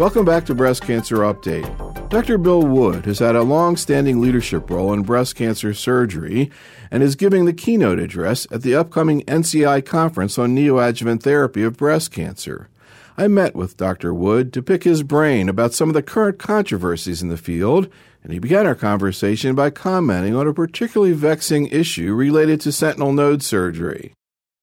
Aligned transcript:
Welcome 0.00 0.24
back 0.24 0.46
to 0.46 0.54
Breast 0.54 0.80
Cancer 0.80 1.18
Update. 1.18 2.08
Dr. 2.08 2.38
Bill 2.38 2.62
Wood 2.62 3.04
has 3.04 3.18
had 3.18 3.36
a 3.36 3.42
long 3.42 3.76
standing 3.76 4.18
leadership 4.18 4.70
role 4.70 4.94
in 4.94 5.02
breast 5.02 5.36
cancer 5.36 5.74
surgery 5.74 6.50
and 6.90 7.02
is 7.02 7.16
giving 7.16 7.44
the 7.44 7.52
keynote 7.52 7.98
address 7.98 8.46
at 8.50 8.62
the 8.62 8.74
upcoming 8.74 9.20
NCI 9.24 9.84
conference 9.84 10.38
on 10.38 10.56
neoadjuvant 10.56 11.22
therapy 11.22 11.62
of 11.62 11.76
breast 11.76 12.12
cancer. 12.12 12.70
I 13.18 13.28
met 13.28 13.54
with 13.54 13.76
Dr. 13.76 14.14
Wood 14.14 14.54
to 14.54 14.62
pick 14.62 14.84
his 14.84 15.02
brain 15.02 15.50
about 15.50 15.74
some 15.74 15.90
of 15.90 15.94
the 15.94 16.02
current 16.02 16.38
controversies 16.38 17.20
in 17.20 17.28
the 17.28 17.36
field, 17.36 17.90
and 18.24 18.32
he 18.32 18.38
began 18.38 18.66
our 18.66 18.74
conversation 18.74 19.54
by 19.54 19.68
commenting 19.68 20.34
on 20.34 20.46
a 20.46 20.54
particularly 20.54 21.12
vexing 21.12 21.66
issue 21.66 22.14
related 22.14 22.62
to 22.62 22.72
sentinel 22.72 23.12
node 23.12 23.42
surgery. 23.42 24.14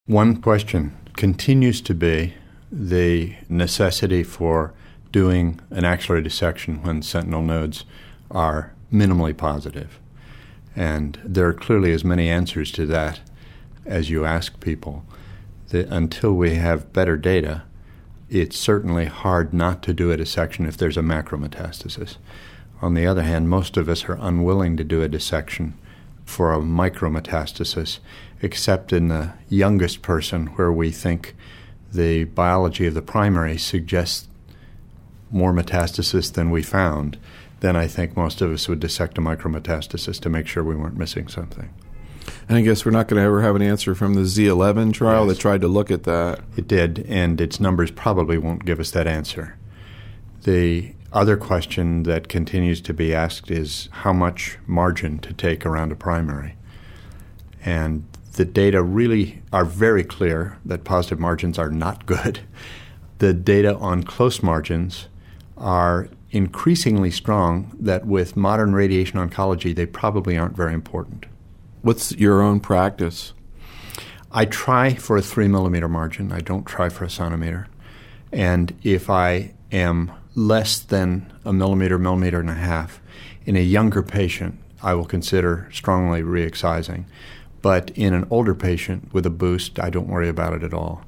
One 0.06 0.42
question 0.42 0.96
continues 1.14 1.80
to 1.82 1.94
be 1.94 2.34
the 2.72 3.36
necessity 3.48 4.24
for 4.24 4.74
doing 5.12 5.60
an 5.70 5.84
axillary 5.84 6.22
dissection 6.22 6.82
when 6.82 7.02
sentinel 7.02 7.42
nodes 7.42 7.84
are 8.30 8.74
minimally 8.92 9.36
positive. 9.36 9.98
And 10.76 11.18
there 11.24 11.46
are 11.48 11.54
clearly 11.54 11.92
as 11.92 12.04
many 12.04 12.28
answers 12.28 12.70
to 12.72 12.86
that 12.86 13.20
as 13.84 14.10
you 14.10 14.24
ask 14.24 14.60
people. 14.60 15.04
That 15.70 15.88
until 15.88 16.32
we 16.32 16.54
have 16.54 16.92
better 16.92 17.16
data, 17.16 17.62
it's 18.30 18.58
certainly 18.58 19.06
hard 19.06 19.52
not 19.52 19.82
to 19.84 19.94
do 19.94 20.10
a 20.10 20.16
dissection 20.16 20.66
if 20.66 20.76
there's 20.76 20.96
a 20.96 21.02
macrometastasis. 21.02 22.16
On 22.80 22.94
the 22.94 23.06
other 23.06 23.22
hand, 23.22 23.48
most 23.48 23.76
of 23.76 23.88
us 23.88 24.08
are 24.08 24.18
unwilling 24.20 24.76
to 24.76 24.84
do 24.84 25.02
a 25.02 25.08
dissection 25.08 25.74
for 26.24 26.52
a 26.52 26.58
micrometastasis, 26.58 27.98
except 28.42 28.92
in 28.92 29.08
the 29.08 29.32
youngest 29.48 30.02
person 30.02 30.46
where 30.48 30.70
we 30.70 30.90
think 30.90 31.34
the 31.92 32.24
biology 32.24 32.86
of 32.86 32.94
the 32.94 33.02
primary 33.02 33.56
suggests 33.56 34.28
more 35.30 35.52
metastasis 35.52 36.32
than 36.32 36.50
we 36.50 36.62
found, 36.62 37.18
then 37.60 37.76
I 37.76 37.86
think 37.86 38.16
most 38.16 38.40
of 38.40 38.52
us 38.52 38.68
would 38.68 38.80
dissect 38.80 39.18
a 39.18 39.20
micrometastasis 39.20 40.20
to 40.20 40.28
make 40.28 40.46
sure 40.46 40.62
we 40.62 40.76
weren't 40.76 40.96
missing 40.96 41.28
something. 41.28 41.70
And 42.48 42.56
I 42.58 42.62
guess 42.62 42.84
we're 42.84 42.92
not 42.92 43.08
going 43.08 43.20
to 43.20 43.26
ever 43.26 43.42
have 43.42 43.56
an 43.56 43.62
answer 43.62 43.94
from 43.94 44.14
the 44.14 44.22
Z11 44.22 44.92
trial 44.92 45.26
Yes. 45.26 45.36
that 45.36 45.40
tried 45.40 45.60
to 45.62 45.68
look 45.68 45.90
at 45.90 46.04
that. 46.04 46.40
It 46.56 46.68
did, 46.68 47.04
and 47.08 47.40
its 47.40 47.58
numbers 47.58 47.90
probably 47.90 48.38
won't 48.38 48.64
give 48.64 48.80
us 48.80 48.90
that 48.92 49.06
answer. 49.06 49.56
The 50.44 50.92
other 51.12 51.36
question 51.36 52.02
that 52.04 52.28
continues 52.28 52.80
to 52.82 52.94
be 52.94 53.14
asked 53.14 53.50
is 53.50 53.88
how 53.92 54.12
much 54.12 54.58
margin 54.66 55.18
to 55.20 55.32
take 55.32 55.64
around 55.64 55.90
a 55.90 55.96
primary. 55.96 56.54
And 57.64 58.04
the 58.34 58.44
data 58.44 58.82
really 58.82 59.42
are 59.52 59.64
very 59.64 60.04
clear 60.04 60.58
that 60.64 60.84
positive 60.84 61.18
margins 61.18 61.58
are 61.58 61.70
not 61.70 62.06
good. 62.06 62.40
The 63.18 63.34
data 63.34 63.76
on 63.76 64.04
close 64.04 64.42
margins 64.42 65.08
are 65.58 66.08
increasingly 66.30 67.10
strong 67.10 67.74
that 67.80 68.06
with 68.06 68.36
modern 68.36 68.74
radiation 68.74 69.18
oncology, 69.18 69.74
they 69.74 69.86
probably 69.86 70.36
aren't 70.36 70.56
very 70.56 70.74
important. 70.74 71.26
What's 71.82 72.12
your 72.12 72.42
own 72.42 72.60
practice? 72.60 73.32
I 74.30 74.44
try 74.44 74.94
for 74.94 75.16
a 75.16 75.22
three 75.22 75.48
millimeter 75.48 75.88
margin. 75.88 76.32
I 76.32 76.40
don't 76.40 76.64
try 76.64 76.88
for 76.88 77.04
a 77.04 77.10
centimeter. 77.10 77.66
And 78.30 78.76
if 78.82 79.08
I 79.08 79.54
am 79.72 80.12
less 80.34 80.78
than 80.78 81.32
a 81.44 81.52
millimeter, 81.52 81.98
millimeter 81.98 82.40
and 82.40 82.50
a 82.50 82.54
half 82.54 83.00
in 83.46 83.56
a 83.56 83.60
younger 83.60 84.02
patient, 84.02 84.58
I 84.82 84.94
will 84.94 85.06
consider 85.06 85.68
strongly 85.72 86.22
re-excising. 86.22 87.06
But 87.62 87.90
in 87.90 88.14
an 88.14 88.26
older 88.30 88.54
patient 88.54 89.12
with 89.12 89.26
a 89.26 89.30
boost, 89.30 89.80
I 89.80 89.90
don't 89.90 90.08
worry 90.08 90.28
about 90.28 90.52
it 90.52 90.62
at 90.62 90.74
all. 90.74 91.04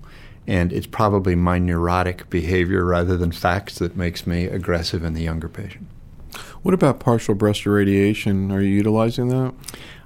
And 0.47 0.73
it's 0.73 0.87
probably 0.87 1.35
my 1.35 1.59
neurotic 1.59 2.29
behavior 2.31 2.85
rather 2.85 3.17
than 3.17 3.33
facts 3.33 3.79
that 3.79 3.97
makes 3.97 4.27
me 4.27 4.47
aggressive 4.47 5.05
in 5.05 5.15
the 5.15 5.23
younger 5.23 5.49
patient. 5.49 5.87
What 6.63 6.75
about 6.75 7.01
partial 7.01 7.35
breast 7.35 7.67
irradiation? 7.67 8.51
Are 8.51 8.61
you 8.61 8.69
utilizing 8.75 9.29
that? 9.29 9.55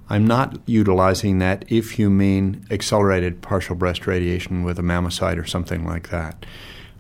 I'm 0.08 0.26
not 0.26 0.58
utilizing 0.66 1.38
that 1.38 1.64
if 1.68 1.98
you 1.98 2.10
mean 2.10 2.66
accelerated 2.70 3.40
partial 3.40 3.74
breast 3.74 4.06
radiation 4.06 4.62
with 4.62 4.78
a 4.78 4.82
MammoSite 4.82 5.38
or 5.38 5.46
something 5.46 5.86
like 5.86 6.10
that. 6.10 6.44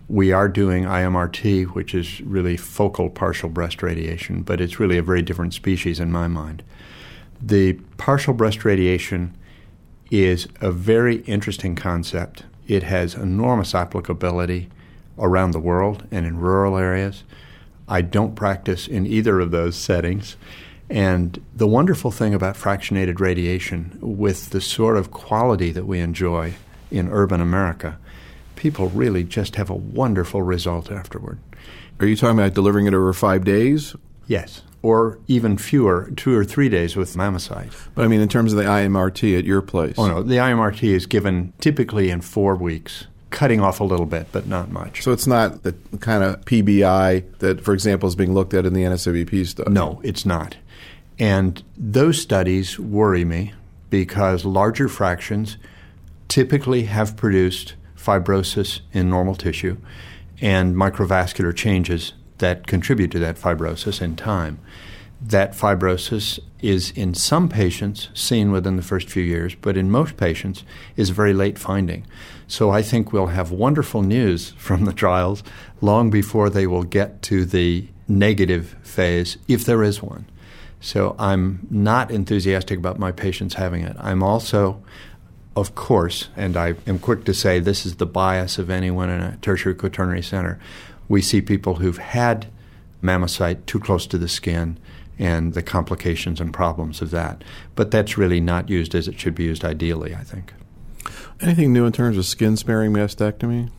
We 0.08 0.32
are 0.32 0.48
doing 0.48 0.84
IMRT, 0.84 1.74
which 1.74 1.94
is 1.94 2.20
really 2.22 2.56
focal 2.56 3.10
partial 3.10 3.48
breast 3.48 3.82
radiation, 3.82 4.42
but 4.42 4.60
it's 4.60 4.80
really 4.80 4.98
a 4.98 5.02
very 5.02 5.22
different 5.22 5.54
species 5.54 6.00
in 6.00 6.10
my 6.10 6.28
mind. 6.28 6.62
The 7.40 7.74
partial 7.96 8.34
breast 8.34 8.64
radiation 8.64 9.36
is 10.10 10.48
a 10.60 10.70
very 10.70 11.16
interesting 11.22 11.74
concept. 11.74 12.44
It 12.66 12.82
has 12.84 13.14
enormous 13.14 13.74
applicability 13.74 14.70
around 15.18 15.52
the 15.52 15.60
world 15.60 16.06
and 16.10 16.26
in 16.26 16.38
rural 16.38 16.76
areas. 16.76 17.24
I 17.88 18.00
don't 18.00 18.34
practice 18.34 18.86
in 18.88 19.06
either 19.06 19.40
of 19.40 19.50
those 19.50 19.76
settings. 19.76 20.36
And 20.90 21.42
the 21.54 21.66
wonderful 21.66 22.10
thing 22.10 22.34
about 22.34 22.56
fractionated 22.56 23.20
radiation, 23.20 23.98
with 24.00 24.50
the 24.50 24.60
sort 24.60 24.96
of 24.96 25.10
quality 25.10 25.70
that 25.72 25.86
we 25.86 26.00
enjoy 26.00 26.54
in 26.90 27.10
urban 27.10 27.40
America, 27.40 27.98
people 28.56 28.88
really 28.90 29.24
just 29.24 29.56
have 29.56 29.70
a 29.70 29.74
wonderful 29.74 30.42
result 30.42 30.90
afterward. 30.90 31.38
Are 32.00 32.06
you 32.06 32.16
talking 32.16 32.38
about 32.38 32.54
delivering 32.54 32.86
it 32.86 32.94
over 32.94 33.12
five 33.12 33.44
days? 33.44 33.94
Yes. 34.26 34.62
Or 34.84 35.18
even 35.28 35.56
fewer, 35.56 36.10
two 36.14 36.36
or 36.36 36.44
three 36.44 36.68
days 36.68 36.94
with 36.94 37.16
MammoSite. 37.16 37.72
But 37.94 38.04
I 38.04 38.08
mean, 38.08 38.20
in 38.20 38.28
terms 38.28 38.52
of 38.52 38.58
the 38.58 38.64
IMRT 38.64 39.38
at 39.38 39.44
your 39.44 39.62
place. 39.62 39.94
Oh, 39.96 40.06
no. 40.06 40.22
The 40.22 40.36
IMRT 40.36 40.82
is 40.82 41.06
given 41.06 41.54
typically 41.58 42.10
in 42.10 42.20
four 42.20 42.54
weeks, 42.54 43.06
cutting 43.30 43.62
off 43.62 43.80
a 43.80 43.84
little 43.84 44.04
bit, 44.04 44.26
but 44.30 44.46
not 44.46 44.70
much. 44.70 45.02
So 45.02 45.12
it's 45.12 45.26
not 45.26 45.62
the 45.62 45.72
kind 46.00 46.22
of 46.22 46.44
PBI 46.44 47.38
that, 47.38 47.62
for 47.62 47.72
example, 47.72 48.06
is 48.10 48.14
being 48.14 48.34
looked 48.34 48.52
at 48.52 48.66
in 48.66 48.74
the 48.74 48.82
NSABP 48.82 49.46
study. 49.46 49.70
No, 49.72 50.02
it's 50.04 50.26
not. 50.26 50.58
And 51.18 51.62
those 51.78 52.20
studies 52.20 52.78
worry 52.78 53.24
me 53.24 53.54
because 53.88 54.44
larger 54.44 54.88
fractions 54.88 55.56
typically 56.28 56.82
have 56.82 57.16
produced 57.16 57.74
fibrosis 57.96 58.80
in 58.92 59.08
normal 59.08 59.34
tissue 59.34 59.78
and 60.42 60.76
microvascular 60.76 61.56
changes 61.56 62.12
that 62.44 62.66
contribute 62.66 63.10
to 63.10 63.18
that 63.18 63.36
fibrosis 63.36 64.02
in 64.02 64.14
time. 64.16 64.58
That 65.18 65.52
fibrosis 65.52 66.38
is 66.60 66.90
in 66.90 67.14
some 67.14 67.48
patients 67.48 68.10
seen 68.12 68.52
within 68.52 68.76
the 68.76 68.82
first 68.82 69.08
few 69.08 69.22
years, 69.22 69.54
but 69.54 69.78
in 69.78 69.90
most 69.90 70.18
patients 70.18 70.62
is 70.94 71.08
a 71.08 71.14
very 71.14 71.32
late 71.32 71.58
finding. 71.58 72.06
So 72.46 72.70
I 72.70 72.82
think 72.82 73.12
we'll 73.12 73.28
have 73.28 73.50
wonderful 73.50 74.02
news 74.02 74.50
from 74.58 74.84
the 74.84 74.92
trials 74.92 75.42
long 75.80 76.10
before 76.10 76.50
they 76.50 76.66
will 76.66 76.82
get 76.82 77.22
to 77.22 77.46
the 77.46 77.88
negative 78.08 78.76
phase, 78.82 79.38
if 79.48 79.64
there 79.64 79.82
is 79.82 80.02
one. 80.02 80.26
So 80.80 81.16
I'm 81.18 81.66
not 81.70 82.10
enthusiastic 82.10 82.78
about 82.78 82.98
my 82.98 83.10
patients 83.10 83.54
having 83.54 83.82
it. 83.82 83.96
I'm 83.98 84.22
also, 84.22 84.82
of 85.56 85.74
course, 85.74 86.28
and 86.36 86.58
I 86.58 86.74
am 86.86 86.98
quick 86.98 87.24
to 87.24 87.32
say 87.32 87.58
this 87.58 87.86
is 87.86 87.96
the 87.96 88.04
bias 88.04 88.58
of 88.58 88.68
anyone 88.68 89.08
in 89.08 89.22
a 89.22 89.38
tertiary 89.40 89.74
quaternary 89.74 90.22
center. 90.22 90.60
We 91.08 91.22
see 91.22 91.40
people 91.40 91.76
who've 91.76 91.98
had 91.98 92.46
MammoSite 93.02 93.66
too 93.66 93.80
close 93.80 94.06
to 94.06 94.18
the 94.18 94.28
skin 94.28 94.78
and 95.18 95.54
the 95.54 95.62
complications 95.62 96.40
and 96.40 96.52
problems 96.52 97.00
of 97.00 97.10
that. 97.10 97.44
But 97.74 97.90
that's 97.90 98.18
really 98.18 98.40
not 98.40 98.68
used 98.68 98.94
as 98.94 99.06
it 99.06 99.18
should 99.18 99.34
be 99.34 99.44
used 99.44 99.64
ideally, 99.64 100.14
I 100.14 100.24
think. 100.24 100.52
Anything 101.40 101.72
new 101.72 101.84
in 101.84 101.92
terms 101.92 102.16
of 102.16 102.26
skin 102.26 102.56
sparing 102.56 102.92
mastectomy? 102.92 103.70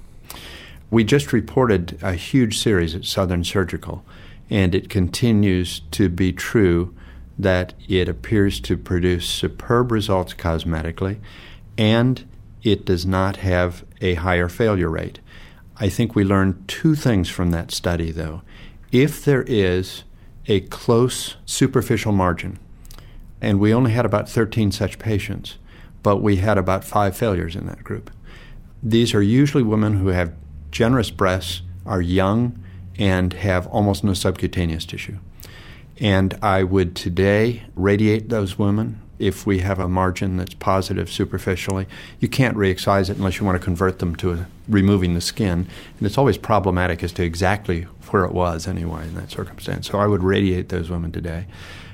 We 0.91 1.03
just 1.03 1.33
reported 1.33 1.97
a 2.01 2.13
huge 2.13 2.59
series 2.59 2.93
at 2.93 3.05
Southern 3.05 3.43
Surgical, 3.43 4.05
and 4.49 4.75
it 4.75 4.89
continues 4.89 5.81
to 5.91 6.09
be 6.09 6.31
true 6.31 6.93
that 7.37 7.73
it 7.89 8.07
appears 8.07 8.59
to 8.61 8.77
produce 8.77 9.27
superb 9.27 9.91
results 9.91 10.33
cosmetically, 10.33 11.17
and 11.77 12.25
it 12.63 12.85
does 12.85 13.05
not 13.05 13.37
have 13.37 13.83
a 13.99 14.13
higher 14.15 14.47
failure 14.47 14.89
rate. 14.89 15.19
I 15.77 15.89
think 15.89 16.15
we 16.15 16.23
learned 16.23 16.67
two 16.67 16.95
things 16.95 17.29
from 17.29 17.51
that 17.51 17.71
study, 17.71 18.11
though. 18.11 18.41
If 18.91 19.25
there 19.25 19.43
is 19.43 20.03
a 20.47 20.61
close 20.61 21.35
superficial 21.45 22.11
margin, 22.11 22.59
and 23.41 23.59
we 23.59 23.73
only 23.73 23.91
had 23.91 24.05
about 24.05 24.29
13 24.29 24.71
such 24.71 24.99
patients, 24.99 25.57
but 26.03 26.17
we 26.17 26.37
had 26.37 26.57
about 26.57 26.83
five 26.83 27.17
failures 27.17 27.55
in 27.55 27.65
that 27.65 27.83
group. 27.83 28.09
These 28.81 29.13
are 29.13 29.21
usually 29.21 29.63
women 29.63 29.97
who 29.97 30.07
have 30.07 30.33
generous 30.71 31.09
breasts, 31.09 31.61
are 31.85 32.01
young, 32.01 32.63
and 32.97 33.33
have 33.33 33.67
almost 33.67 34.03
no 34.03 34.13
subcutaneous 34.13 34.85
tissue. 34.85 35.17
And 35.99 36.37
I 36.41 36.63
would 36.63 36.95
today 36.95 37.63
radiate 37.75 38.29
those 38.29 38.59
women 38.59 39.01
if 39.19 39.45
we 39.45 39.59
have 39.59 39.79
a 39.79 39.87
margin 39.87 40.37
that's 40.37 40.53
positive 40.53 41.09
superficially. 41.09 41.87
You 42.19 42.27
can't 42.27 42.57
re 42.57 42.69
excise 42.69 43.09
it 43.09 43.17
unless 43.17 43.39
you 43.39 43.45
want 43.45 43.59
to 43.59 43.63
convert 43.63 43.99
them 43.99 44.15
to 44.17 44.45
removing 44.67 45.13
the 45.13 45.21
skin. 45.21 45.67
And 45.97 46.05
it's 46.05 46.17
always 46.17 46.37
problematic 46.37 47.03
as 47.03 47.11
to 47.13 47.23
exactly 47.23 47.83
where 48.09 48.25
it 48.25 48.33
was 48.33 48.67
anyway 48.67 49.03
in 49.03 49.15
that 49.15 49.31
circumstance. 49.31 49.89
So 49.89 49.99
I 49.99 50.07
would 50.07 50.23
radiate 50.23 50.69
those 50.69 50.89
women 50.89 51.11
today, 51.11 51.47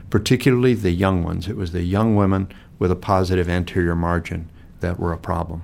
particularly 0.10 0.74
the 0.74 0.92
young 0.92 1.24
ones. 1.24 1.48
It 1.48 1.58
was 1.58 1.72
the 1.72 1.84
young 1.84 2.16
women 2.16 2.52
with 2.80 2.92
a 2.92 2.96
positive 2.96 3.48
anterior 3.48 3.96
margin 3.96 4.50
that 4.80 5.00
were 5.00 5.14
a 5.14 5.18
problem. 5.18 5.64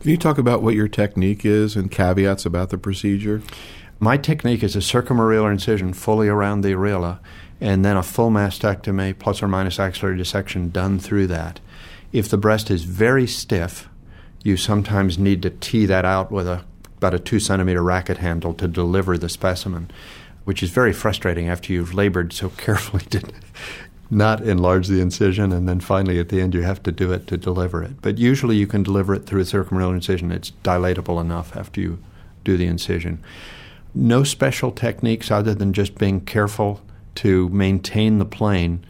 Can 0.00 0.10
you 0.10 0.16
talk 0.16 0.38
about 0.38 0.62
what 0.62 0.74
your 0.74 0.88
technique 0.88 1.44
is 1.44 1.74
and 1.74 1.90
caveats 1.90 2.46
about 2.46 2.70
the 2.70 2.78
procedure? 2.78 3.42
My 4.02 4.16
technique 4.16 4.64
is 4.64 4.74
a 4.74 4.80
circumareolar 4.80 5.52
incision 5.52 5.92
fully 5.92 6.26
around 6.26 6.62
the 6.62 6.72
areola 6.72 7.20
and 7.60 7.84
then 7.84 7.96
a 7.96 8.02
full 8.02 8.30
mastectomy 8.30 9.16
plus 9.16 9.40
or 9.40 9.46
minus 9.46 9.78
axillary 9.78 10.16
dissection 10.16 10.70
done 10.70 10.98
through 10.98 11.28
that. 11.28 11.60
If 12.12 12.28
the 12.28 12.36
breast 12.36 12.68
is 12.68 12.82
very 12.82 13.28
stiff, 13.28 13.88
you 14.42 14.56
sometimes 14.56 15.20
need 15.20 15.40
to 15.42 15.50
tee 15.50 15.86
that 15.86 16.04
out 16.04 16.32
with 16.32 16.48
a 16.48 16.64
about 16.96 17.14
a 17.14 17.20
two 17.20 17.38
centimeter 17.38 17.80
racket 17.80 18.18
handle 18.18 18.54
to 18.54 18.66
deliver 18.66 19.16
the 19.16 19.28
specimen, 19.28 19.88
which 20.42 20.64
is 20.64 20.70
very 20.70 20.92
frustrating 20.92 21.48
after 21.48 21.72
you've 21.72 21.94
labored 21.94 22.32
so 22.32 22.48
carefully 22.56 23.04
to 23.10 23.22
not 24.10 24.40
enlarge 24.40 24.88
the 24.88 25.00
incision, 25.00 25.52
and 25.52 25.68
then 25.68 25.78
finally 25.78 26.18
at 26.18 26.28
the 26.28 26.40
end 26.40 26.54
you 26.54 26.62
have 26.62 26.82
to 26.82 26.90
do 26.90 27.12
it 27.12 27.28
to 27.28 27.36
deliver 27.36 27.84
it. 27.84 28.02
But 28.02 28.18
usually 28.18 28.56
you 28.56 28.66
can 28.66 28.82
deliver 28.82 29.14
it 29.14 29.26
through 29.26 29.42
a 29.42 29.44
circumareolar 29.44 29.94
incision. 29.94 30.32
It's 30.32 30.50
dilatable 30.64 31.20
enough 31.20 31.54
after 31.54 31.80
you 31.80 32.02
do 32.42 32.56
the 32.56 32.66
incision. 32.66 33.22
No 33.94 34.24
special 34.24 34.70
techniques 34.70 35.30
other 35.30 35.54
than 35.54 35.72
just 35.72 35.98
being 35.98 36.20
careful 36.22 36.80
to 37.16 37.48
maintain 37.50 38.18
the 38.18 38.24
plane. 38.24 38.84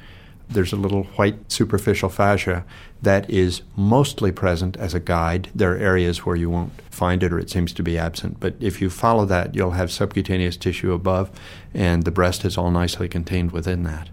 There's 0.49 0.72
a 0.72 0.76
little 0.76 1.04
white 1.04 1.50
superficial 1.50 2.08
fascia 2.08 2.64
that 3.00 3.28
is 3.28 3.62
mostly 3.75 4.31
present 4.31 4.76
as 4.76 4.94
a 4.94 5.00
guide. 5.00 5.49
There 5.54 5.72
are 5.72 5.78
areas 5.78 6.25
where 6.25 6.37
you 6.37 6.50
won't 6.50 6.72
find 6.90 7.22
it 7.22 7.32
or 7.32 7.38
it 7.38 7.50
seems 7.50 7.72
to 7.72 7.82
be 7.82 7.99
absent. 7.99 8.38
But 8.38 8.54
if 8.60 8.81
you 8.81 8.90
follow 8.90 9.25
that, 9.26 9.54
you'll 9.54 9.72
have 9.72 9.90
subcutaneous 9.90 10.56
tissue 10.56 10.93
above, 10.93 11.31
and 11.75 12.05
the 12.05 12.10
breast 12.10 12.44
is 12.44 12.56
all 12.56 12.70
nicely 12.70 13.08
contained 13.08 13.50
within 13.50 13.82
that. 13.84 14.08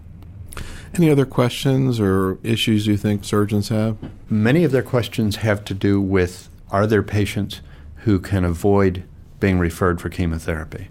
Any 0.94 1.08
other 1.08 1.26
questions 1.26 2.00
or 2.00 2.38
issues 2.42 2.88
you 2.88 2.96
think 2.96 3.24
surgeons 3.24 3.68
have? 3.68 3.96
Many 4.28 4.64
of 4.64 4.72
their 4.72 4.82
questions 4.82 5.36
have 5.36 5.64
to 5.66 5.74
do 5.74 6.00
with 6.00 6.48
are 6.72 6.86
there 6.86 7.02
patients 7.02 7.60
who 7.98 8.18
can 8.18 8.44
avoid 8.44 9.04
being 9.40 9.58
referred 9.58 10.00
for 10.00 10.08
chemotherapy? 10.08 10.88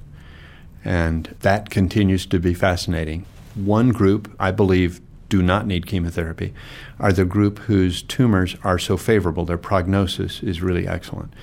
And 0.84 1.36
that 1.42 1.70
continues 1.70 2.26
to 2.28 2.40
be 2.40 2.54
fascinating. 2.54 3.26
One 3.56 3.90
group, 3.90 4.34
I 4.40 4.52
believe, 4.52 5.02
do 5.28 5.44
not 5.44 5.68
need 5.68 5.86
chemotherapy 5.86 6.54
are 7.00 7.14
the 7.14 7.26
group 7.26 7.60
whose 7.60 8.02
tumors 8.02 8.56
are 8.64 8.80
so 8.80 8.98
favorable, 8.98 9.46
their 9.46 9.58
prognosis 9.58 10.42
is 10.42 10.62
really 10.62 10.88
excellent. 10.88 11.34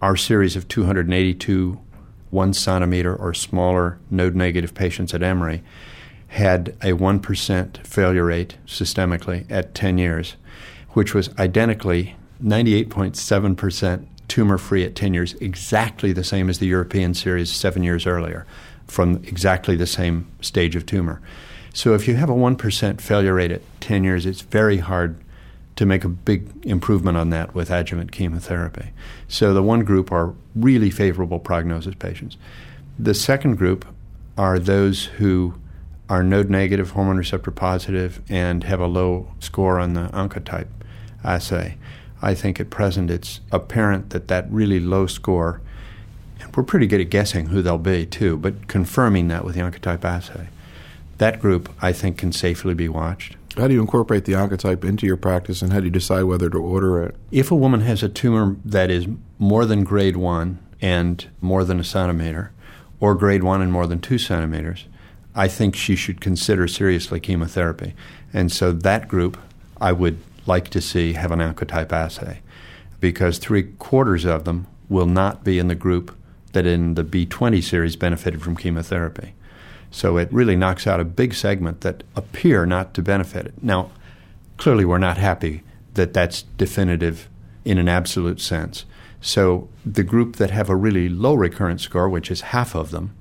Our 0.00 0.16
series 0.16 0.54
of 0.54 0.68
282 0.68 1.80
one 2.34 2.52
centimeter 2.52 3.14
or 3.14 3.32
smaller 3.32 3.98
node 4.10 4.34
negative 4.34 4.74
patients 4.74 5.14
at 5.14 5.22
Emory 5.22 5.62
had 6.28 6.70
a 6.82 6.92
1% 6.92 7.86
failure 7.86 8.24
rate 8.24 8.56
systemically 8.66 9.48
at 9.48 9.72
10 9.72 9.98
years, 9.98 10.34
which 10.90 11.14
was 11.14 11.30
identically 11.38 12.16
98.7% 12.42 14.06
tumor 14.28 14.58
free 14.58 14.84
at 14.84 14.94
10 14.94 15.14
years, 15.14 15.34
exactly 15.34 16.12
the 16.12 16.24
same 16.24 16.48
as 16.48 16.58
the 16.58 16.66
European 16.66 17.14
series 17.14 17.50
seven 17.50 17.82
years 17.82 18.06
earlier 18.06 18.46
from 18.86 19.16
exactly 19.24 19.76
the 19.76 19.86
same 19.86 20.26
stage 20.40 20.76
of 20.76 20.86
tumor. 20.86 21.20
So 21.72 21.94
if 21.94 22.06
you 22.06 22.14
have 22.14 22.30
a 22.30 22.34
1% 22.34 23.00
failure 23.00 23.34
rate 23.34 23.50
at 23.50 23.62
10 23.80 24.04
years, 24.04 24.26
it's 24.26 24.42
very 24.42 24.78
hard 24.78 25.16
to 25.76 25.86
make 25.86 26.04
a 26.04 26.08
big 26.08 26.48
improvement 26.64 27.16
on 27.16 27.30
that 27.30 27.54
with 27.54 27.70
adjuvant 27.70 28.12
chemotherapy. 28.12 28.90
So 29.26 29.52
the 29.52 29.62
one 29.62 29.84
group 29.84 30.12
are 30.12 30.34
really 30.54 30.90
favorable 30.90 31.40
prognosis 31.40 31.94
patients. 31.96 32.36
The 32.98 33.14
second 33.14 33.56
group 33.56 33.84
are 34.38 34.58
those 34.58 35.06
who 35.06 35.54
are 36.08 36.22
node 36.22 36.50
negative, 36.50 36.90
hormone 36.90 37.16
receptor 37.16 37.50
positive, 37.50 38.20
and 38.28 38.62
have 38.64 38.80
a 38.80 38.86
low 38.86 39.28
score 39.40 39.80
on 39.80 39.94
the 39.94 40.08
Oncotype 40.12 40.68
assay. 41.24 41.76
I 42.24 42.34
think 42.34 42.58
at 42.58 42.70
present 42.70 43.10
it's 43.10 43.40
apparent 43.52 44.10
that 44.10 44.28
that 44.28 44.50
really 44.50 44.80
low 44.80 45.06
score, 45.06 45.60
and 46.40 46.56
we're 46.56 46.62
pretty 46.62 46.86
good 46.86 47.02
at 47.02 47.10
guessing 47.10 47.46
who 47.46 47.60
they'll 47.60 47.76
be 47.76 48.06
too, 48.06 48.38
but 48.38 48.66
confirming 48.66 49.28
that 49.28 49.44
with 49.44 49.54
the 49.54 49.60
Oncotype 49.60 50.04
assay. 50.04 50.48
That 51.18 51.38
group, 51.38 51.70
I 51.82 51.92
think, 51.92 52.16
can 52.16 52.32
safely 52.32 52.72
be 52.72 52.88
watched. 52.88 53.36
How 53.58 53.68
do 53.68 53.74
you 53.74 53.80
incorporate 53.80 54.24
the 54.24 54.32
oncotype 54.32 54.84
into 54.84 55.06
your 55.06 55.16
practice, 55.18 55.62
and 55.62 55.72
how 55.72 55.80
do 55.80 55.84
you 55.84 55.90
decide 55.90 56.24
whether 56.24 56.50
to 56.50 56.58
order 56.58 57.04
it? 57.04 57.14
If 57.30 57.52
a 57.52 57.56
woman 57.56 57.82
has 57.82 58.02
a 58.02 58.08
tumor 58.08 58.56
that 58.64 58.90
is 58.90 59.06
more 59.38 59.64
than 59.66 59.84
grade 59.84 60.16
one 60.16 60.58
and 60.80 61.24
more 61.40 61.62
than 61.62 61.78
a 61.78 61.84
centimeter, 61.84 62.52
or 63.00 63.14
grade 63.14 63.44
one 63.44 63.62
and 63.62 63.70
more 63.70 63.86
than 63.86 64.00
two 64.00 64.18
centimeters, 64.18 64.86
I 65.34 65.46
think 65.46 65.76
she 65.76 65.94
should 65.94 66.20
consider 66.20 66.66
seriously 66.66 67.20
chemotherapy. 67.20 67.94
And 68.32 68.50
so 68.50 68.72
that 68.72 69.08
group 69.08 69.36
I 69.80 69.92
would 69.92 70.18
like 70.46 70.68
to 70.70 70.80
see 70.80 71.14
have 71.14 71.32
an 71.32 71.40
oncotype 71.40 71.92
assay 71.92 72.40
because 73.00 73.38
three 73.38 73.62
quarters 73.62 74.24
of 74.24 74.44
them 74.44 74.66
will 74.88 75.06
not 75.06 75.44
be 75.44 75.58
in 75.58 75.68
the 75.68 75.74
group 75.74 76.16
that 76.52 76.66
in 76.66 76.94
the 76.94 77.04
B20 77.04 77.62
series 77.62 77.96
benefited 77.96 78.42
from 78.42 78.56
chemotherapy. 78.56 79.34
So 79.90 80.16
it 80.16 80.32
really 80.32 80.56
knocks 80.56 80.86
out 80.86 81.00
a 81.00 81.04
big 81.04 81.34
segment 81.34 81.82
that 81.82 82.02
appear 82.16 82.66
not 82.66 82.94
to 82.94 83.02
benefit 83.02 83.46
it. 83.46 83.54
Now, 83.62 83.90
clearly, 84.56 84.84
we're 84.84 84.98
not 84.98 85.18
happy 85.18 85.62
that 85.94 86.12
that's 86.12 86.42
definitive 86.56 87.28
in 87.64 87.78
an 87.78 87.88
absolute 87.88 88.40
sense. 88.40 88.84
So 89.20 89.68
the 89.86 90.02
group 90.02 90.36
that 90.36 90.50
have 90.50 90.68
a 90.68 90.76
really 90.76 91.08
low 91.08 91.34
recurrence 91.34 91.82
score, 91.82 92.08
which 92.08 92.30
is 92.30 92.40
half 92.40 92.74
of 92.74 92.90
them, 92.90 93.14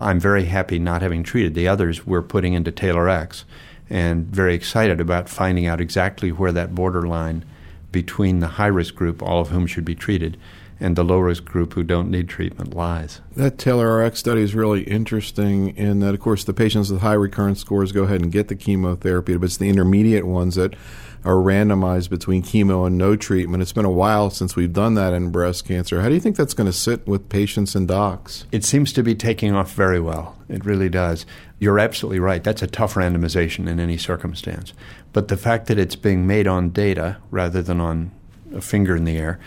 I'm 0.00 0.18
very 0.18 0.44
happy 0.46 0.78
not 0.78 1.02
having 1.02 1.22
treated. 1.22 1.54
The 1.54 1.68
others 1.68 2.06
we're 2.06 2.22
putting 2.22 2.54
into 2.54 2.72
TAILORx 2.72 3.44
and 3.90 4.26
very 4.26 4.54
excited 4.54 5.00
about 5.00 5.28
finding 5.28 5.66
out 5.66 5.80
exactly 5.80 6.30
where 6.30 6.52
that 6.52 6.74
borderline 6.74 7.44
between 7.90 8.40
the 8.40 8.46
high 8.48 8.66
risk 8.66 8.94
group, 8.94 9.22
all 9.22 9.40
of 9.40 9.48
whom 9.48 9.66
should 9.66 9.84
be 9.84 9.94
treated, 9.94 10.38
and 10.80 10.96
the 10.96 11.04
low 11.04 11.18
risk 11.18 11.44
group 11.44 11.74
who 11.74 11.84
don't 11.84 12.10
need 12.10 12.28
treatment 12.28 12.74
lies. 12.74 13.20
That 13.36 13.56
TAILORx 13.56 14.16
study 14.16 14.40
is 14.42 14.54
really 14.54 14.82
interesting 14.82 15.76
in 15.76 16.00
that, 16.00 16.14
of 16.14 16.20
course, 16.20 16.42
the 16.42 16.52
patients 16.52 16.90
with 16.90 17.02
high 17.02 17.12
recurrence 17.12 17.60
scores 17.60 17.92
go 17.92 18.02
ahead 18.02 18.20
and 18.20 18.32
get 18.32 18.48
the 18.48 18.56
chemotherapy, 18.56 19.36
but 19.36 19.44
it's 19.44 19.58
the 19.58 19.68
intermediate 19.68 20.26
ones 20.26 20.56
that 20.56 20.74
are 21.24 21.34
randomized 21.34 22.10
between 22.10 22.42
chemo 22.42 22.86
and 22.86 22.98
no 22.98 23.16
treatment. 23.16 23.62
It's 23.62 23.72
been 23.72 23.84
a 23.84 23.90
while 23.90 24.30
since 24.30 24.56
we've 24.56 24.72
done 24.72 24.94
that 24.94 25.12
in 25.12 25.30
breast 25.30 25.64
cancer. 25.66 26.00
How 26.00 26.08
do 26.08 26.14
you 26.14 26.20
think 26.20 26.36
that's 26.36 26.54
going 26.54 26.66
to 26.66 26.72
sit 26.72 27.06
with 27.06 27.28
patients 27.28 27.74
and 27.74 27.86
docs? 27.86 28.46
It 28.50 28.64
seems 28.64 28.92
to 28.94 29.02
be 29.02 29.14
taking 29.14 29.54
off 29.54 29.72
very 29.74 30.00
well. 30.00 30.36
It 30.48 30.64
really 30.64 30.88
does. 30.88 31.24
You're 31.58 31.78
absolutely 31.78 32.18
right. 32.18 32.42
That's 32.42 32.62
a 32.62 32.66
tough 32.66 32.94
randomization 32.94 33.68
in 33.68 33.78
any 33.78 33.96
circumstance. 33.96 34.72
But 35.12 35.28
the 35.28 35.36
fact 35.36 35.66
that 35.66 35.78
it's 35.78 35.96
being 35.96 36.26
made 36.26 36.48
on 36.48 36.70
data 36.70 37.18
rather 37.30 37.62
than 37.62 37.80
on 37.80 38.10
a 38.54 38.60
finger 38.60 38.96
in 38.96 39.04
the 39.04 39.16
air, 39.16 39.38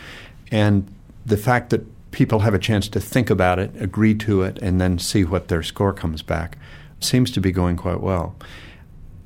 and 0.52 0.88
the 1.26 1.38
fact 1.38 1.72
that 1.72 1.86
people 2.12 2.40
have 2.40 2.54
a 2.54 2.60
chance 2.60 2.88
to 2.88 3.00
think 3.02 3.30
about 3.30 3.60
it, 3.60 3.72
agree 3.78 4.16
to 4.16 4.42
it, 4.42 4.58
and 4.60 4.80
then 4.80 4.98
see 4.98 5.26
what 5.26 5.50
their 5.50 5.62
score 5.62 5.92
comes 5.92 6.22
back 6.22 6.58
seems 7.02 7.30
to 7.32 7.42
be 7.42 7.52
going 7.52 7.76
quite 7.76 8.00
well. 8.00 8.36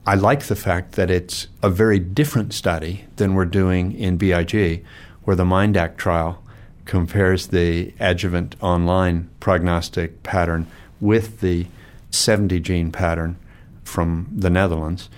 I 0.05 0.15
like 0.15 0.43
the 0.43 0.55
fact 0.55 0.93
that 0.93 1.11
it's 1.11 1.47
a 1.61 1.69
very 1.69 1.99
different 1.99 2.53
study 2.53 3.05
than 3.17 3.33
we're 3.33 3.45
doing 3.45 3.91
in 3.91 4.17
BIG, 4.17 4.83
where 5.23 5.35
the 5.35 5.45
MINDACT 5.45 5.97
trial 5.97 6.43
compares 6.85 7.47
the 7.47 7.93
adjuvant 7.99 8.55
online 8.61 9.29
prognostic 9.39 10.23
pattern 10.23 10.65
with 10.99 11.41
the 11.41 11.67
70 12.09 12.59
gene 12.61 12.91
pattern 12.91 13.37
from 13.83 14.27
the 14.35 14.49
Netherlands. 14.49 15.09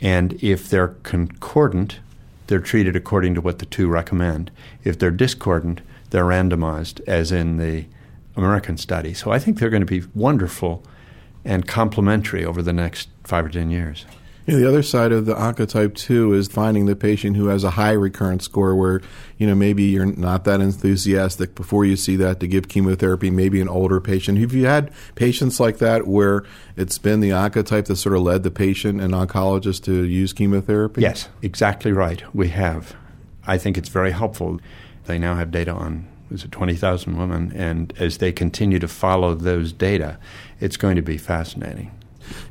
And 0.00 0.32
if 0.42 0.68
they're 0.68 0.96
concordant, 1.04 2.00
they're 2.46 2.58
treated 2.58 2.96
according 2.96 3.34
to 3.34 3.40
what 3.40 3.60
the 3.60 3.66
two 3.66 3.88
recommend. 3.88 4.50
If 4.82 4.98
they're 4.98 5.12
discordant, 5.12 5.82
they're 6.10 6.24
randomized, 6.24 7.00
as 7.06 7.30
in 7.30 7.58
the 7.58 7.84
American 8.34 8.76
study. 8.76 9.14
So 9.14 9.30
I 9.30 9.38
think 9.38 9.58
they're 9.58 9.70
going 9.70 9.86
to 9.86 10.00
be 10.00 10.08
wonderful 10.14 10.82
and 11.44 11.68
complementary 11.68 12.44
over 12.44 12.62
the 12.62 12.72
next 12.72 13.08
five 13.22 13.44
or 13.46 13.50
ten 13.50 13.70
years. 13.70 14.04
Yeah, 14.50 14.56
the 14.56 14.68
other 14.68 14.82
side 14.82 15.12
of 15.12 15.26
the 15.26 15.34
oncotype 15.34 15.94
2 15.94 16.32
is 16.34 16.48
finding 16.48 16.86
the 16.86 16.96
patient 16.96 17.36
who 17.36 17.46
has 17.46 17.62
a 17.62 17.70
high 17.70 17.92
recurrence 17.92 18.46
score 18.46 18.74
where, 18.74 19.00
you 19.38 19.46
know, 19.46 19.54
maybe 19.54 19.84
you're 19.84 20.06
not 20.06 20.42
that 20.42 20.60
enthusiastic 20.60 21.54
before 21.54 21.84
you 21.84 21.94
see 21.94 22.16
that 22.16 22.40
to 22.40 22.48
give 22.48 22.66
chemotherapy, 22.66 23.30
maybe 23.30 23.60
an 23.60 23.68
older 23.68 24.00
patient. 24.00 24.38
Have 24.38 24.52
you 24.52 24.66
had 24.66 24.90
patients 25.14 25.60
like 25.60 25.78
that 25.78 26.08
where 26.08 26.42
it's 26.76 26.98
been 26.98 27.20
the 27.20 27.30
oncotype 27.30 27.84
that 27.84 27.94
sort 27.94 28.16
of 28.16 28.22
led 28.22 28.42
the 28.42 28.50
patient 28.50 29.00
and 29.00 29.14
oncologist 29.14 29.84
to 29.84 30.02
use 30.02 30.32
chemotherapy? 30.32 31.02
Yes, 31.02 31.28
exactly 31.42 31.92
right. 31.92 32.24
We 32.34 32.48
have. 32.48 32.96
I 33.46 33.56
think 33.56 33.78
it's 33.78 33.88
very 33.88 34.10
helpful. 34.10 34.58
They 35.04 35.20
now 35.20 35.36
have 35.36 35.52
data 35.52 35.70
on 35.70 36.08
is 36.32 36.42
it 36.42 36.50
20,000 36.50 37.16
women, 37.16 37.52
and 37.54 37.92
as 37.98 38.18
they 38.18 38.32
continue 38.32 38.80
to 38.80 38.88
follow 38.88 39.34
those 39.34 39.72
data, 39.72 40.18
it's 40.60 40.76
going 40.76 40.96
to 40.96 41.02
be 41.02 41.18
fascinating. 41.18 41.92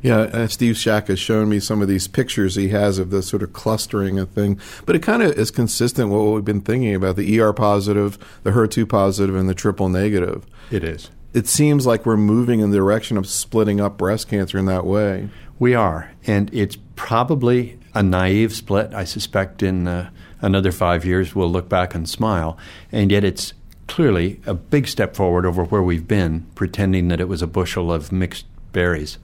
Yeah, 0.02 0.20
uh, 0.20 0.48
Steve 0.48 0.78
Shak 0.78 1.08
has 1.08 1.20
shown 1.20 1.50
me 1.50 1.60
some 1.60 1.82
of 1.82 1.88
these 1.88 2.08
pictures 2.08 2.56
he 2.56 2.70
has 2.70 3.00
of 3.00 3.10
the 3.10 3.22
sort 3.22 3.44
of 3.44 3.54
clustering 3.54 4.20
of 4.20 4.30
thing, 4.30 4.60
but 4.86 4.96
it 4.96 5.04
kind 5.04 5.24
of 5.24 5.32
is 5.38 5.52
consistent 5.52 6.10
with 6.10 6.22
what 6.22 6.34
we've 6.36 6.46
been 6.46 6.62
thinking 6.62 6.96
about 6.96 7.16
the 7.16 7.40
ER 7.40 7.54
positive, 7.54 8.18
the 8.44 8.52
HER2 8.52 8.88
positive, 8.88 9.36
and 9.36 9.50
the 9.50 9.54
triple 9.54 9.90
negative. 9.90 10.46
It 10.72 10.84
is. 10.84 11.10
It 11.34 11.48
seems 11.48 11.86
like 11.86 12.06
we're 12.06 12.18
moving 12.18 12.60
in 12.60 12.72
the 12.72 12.78
direction 12.78 13.18
of 13.18 13.28
splitting 13.28 13.80
up 13.80 13.98
breast 13.98 14.30
cancer 14.30 14.58
in 14.58 14.66
that 14.66 14.86
way. 14.86 15.30
We 15.60 15.76
are, 15.76 16.12
and 16.26 16.52
it's 16.54 16.78
probably 16.96 17.78
a 17.94 18.02
naive 18.02 18.54
split. 18.54 18.94
I 18.94 19.04
suspect 19.04 19.62
in 19.62 19.88
uh, 19.88 20.10
another 20.42 20.72
five 20.72 21.06
years 21.06 21.36
we'll 21.36 21.52
look 21.52 21.70
back 21.70 21.94
and 21.94 22.08
smile, 22.10 22.58
and 22.92 23.12
yet 23.12 23.24
it's 23.24 23.54
clearly 23.88 24.40
a 24.46 24.54
big 24.54 24.88
step 24.88 25.16
forward 25.16 25.46
over 25.46 25.64
where 25.66 25.82
we've 25.82 26.08
been, 26.08 26.46
pretending 26.56 27.10
that 27.10 27.20
it 27.20 27.28
was 27.28 27.42
a 27.42 27.48
bushel 27.48 27.92
of 27.92 28.12
mixed 28.12 28.46
berries. 28.72 29.18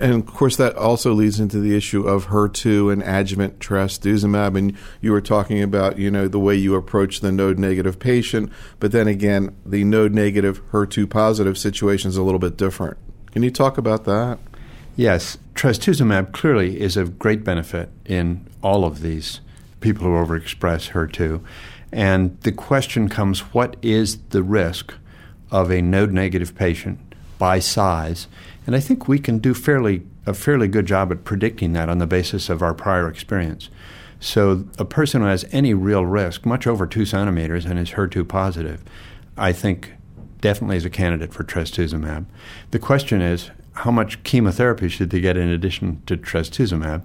And 0.00 0.14
of 0.14 0.24
course, 0.24 0.56
that 0.56 0.74
also 0.76 1.12
leads 1.12 1.38
into 1.38 1.60
the 1.60 1.76
issue 1.76 2.08
of 2.08 2.28
HER2 2.28 2.90
and 2.90 3.02
adjuvant 3.02 3.58
trastuzumab. 3.58 4.56
And 4.56 4.74
you 5.02 5.12
were 5.12 5.20
talking 5.20 5.62
about, 5.62 5.98
you 5.98 6.10
know, 6.10 6.26
the 6.26 6.38
way 6.38 6.54
you 6.54 6.74
approach 6.74 7.20
the 7.20 7.30
node 7.30 7.58
negative 7.58 7.98
patient, 7.98 8.50
but 8.78 8.92
then 8.92 9.06
again, 9.06 9.54
the 9.66 9.84
node 9.84 10.14
negative 10.14 10.62
HER2 10.70 11.08
positive 11.10 11.58
situation 11.58 12.08
is 12.08 12.16
a 12.16 12.22
little 12.22 12.38
bit 12.38 12.56
different. 12.56 12.96
Can 13.32 13.42
you 13.42 13.50
talk 13.50 13.76
about 13.76 14.04
that? 14.06 14.38
Yes, 14.96 15.36
trastuzumab 15.54 16.32
clearly 16.32 16.80
is 16.80 16.96
of 16.96 17.18
great 17.18 17.44
benefit 17.44 17.90
in 18.06 18.46
all 18.62 18.86
of 18.86 19.02
these 19.02 19.40
people 19.80 20.06
who 20.06 20.12
overexpress 20.12 20.90
HER2. 20.92 21.42
And 21.92 22.40
the 22.40 22.52
question 22.52 23.08
comes 23.08 23.40
what 23.52 23.76
is 23.82 24.18
the 24.30 24.42
risk 24.42 24.94
of 25.50 25.70
a 25.70 25.82
node 25.82 26.12
negative 26.12 26.54
patient 26.54 27.14
by 27.38 27.58
size? 27.58 28.28
And 28.66 28.76
I 28.76 28.80
think 28.80 29.08
we 29.08 29.18
can 29.18 29.38
do 29.38 29.54
fairly 29.54 30.02
a 30.26 30.34
fairly 30.34 30.68
good 30.68 30.86
job 30.86 31.10
at 31.10 31.24
predicting 31.24 31.72
that 31.72 31.88
on 31.88 31.98
the 31.98 32.06
basis 32.06 32.48
of 32.48 32.62
our 32.62 32.74
prior 32.74 33.08
experience. 33.08 33.70
So 34.20 34.66
a 34.78 34.84
person 34.84 35.22
who 35.22 35.26
has 35.26 35.46
any 35.50 35.72
real 35.72 36.04
risk, 36.04 36.44
much 36.44 36.66
over 36.66 36.86
two 36.86 37.06
centimeters, 37.06 37.64
and 37.64 37.78
is 37.78 37.92
HER2 37.92 38.28
positive, 38.28 38.84
I 39.36 39.52
think 39.52 39.94
definitely 40.40 40.76
is 40.76 40.84
a 40.84 40.90
candidate 40.90 41.32
for 41.32 41.42
trastuzumab. 41.42 42.26
The 42.70 42.78
question 42.78 43.22
is, 43.22 43.50
how 43.72 43.90
much 43.90 44.22
chemotherapy 44.24 44.88
should 44.88 45.10
they 45.10 45.20
get 45.20 45.38
in 45.38 45.48
addition 45.48 46.02
to 46.06 46.16
trastuzumab? 46.16 47.02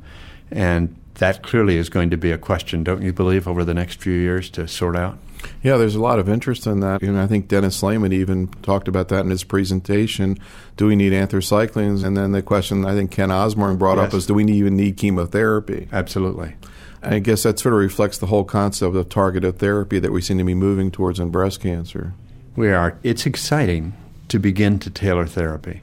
And 0.52 0.96
that 1.16 1.42
clearly 1.42 1.78
is 1.78 1.90
going 1.90 2.10
to 2.10 2.18
be 2.18 2.32
a 2.32 2.38
question, 2.38 2.84
don't 2.84 3.02
you 3.02 3.14
believe, 3.14 3.48
over 3.48 3.64
the 3.64 3.74
next 3.74 4.02
few 4.02 4.14
years 4.14 4.50
to 4.52 4.68
sort 4.68 4.98
out? 4.98 5.18
Yeah, 5.64 5.78
there's 5.78 5.96
a 5.96 6.02
lot 6.02 6.20
of 6.20 6.30
interest 6.30 6.68
in 6.68 6.80
that. 6.82 7.02
And 7.02 7.20
I 7.20 7.28
think 7.28 7.48
Dennis 7.48 7.78
Slamon 7.78 8.14
even 8.14 8.48
talked 8.62 8.88
about 8.88 9.10
that 9.10 9.22
in 9.22 9.30
his 9.30 9.44
presentation. 9.44 10.38
Do 10.78 10.88
we 10.88 10.96
need 10.96 11.14
anthracyclines? 11.14 12.04
And 12.04 12.16
then 12.16 12.32
the 12.32 12.42
question 12.42 12.86
I 12.86 12.94
think 12.94 13.12
Kent 13.12 13.32
Osborne 13.32 13.78
brought 13.78 13.98
yes. 13.98 14.08
up 14.08 14.14
is 14.14 14.25
do 14.25 14.34
we 14.34 14.46
even 14.46 14.75
need 14.75 14.98
chemotherapy? 14.98 15.88
Absolutely. 15.92 16.56
I 17.02 17.20
guess 17.20 17.44
that 17.44 17.60
sort 17.60 17.74
of 17.74 17.80
reflects 17.80 18.18
the 18.18 18.25
whole 18.28 18.44
concept 18.44 18.96
of 18.96 19.10
targeted 19.10 19.60
therapy 19.60 20.00
that 20.00 20.12
we 20.12 20.22
seem 20.22 20.38
to 20.40 20.44
be 20.44 20.56
moving 20.56 20.90
towards 20.90 21.20
in 21.20 21.30
breast 21.30 21.62
cancer. 21.62 22.14
We 22.56 22.72
are. 22.72 22.98
It's 23.04 23.25
exciting 23.25 23.94
to 24.30 24.40
begin 24.40 24.80
to 24.80 24.90
tailor 24.90 25.28
therapy. 25.28 25.82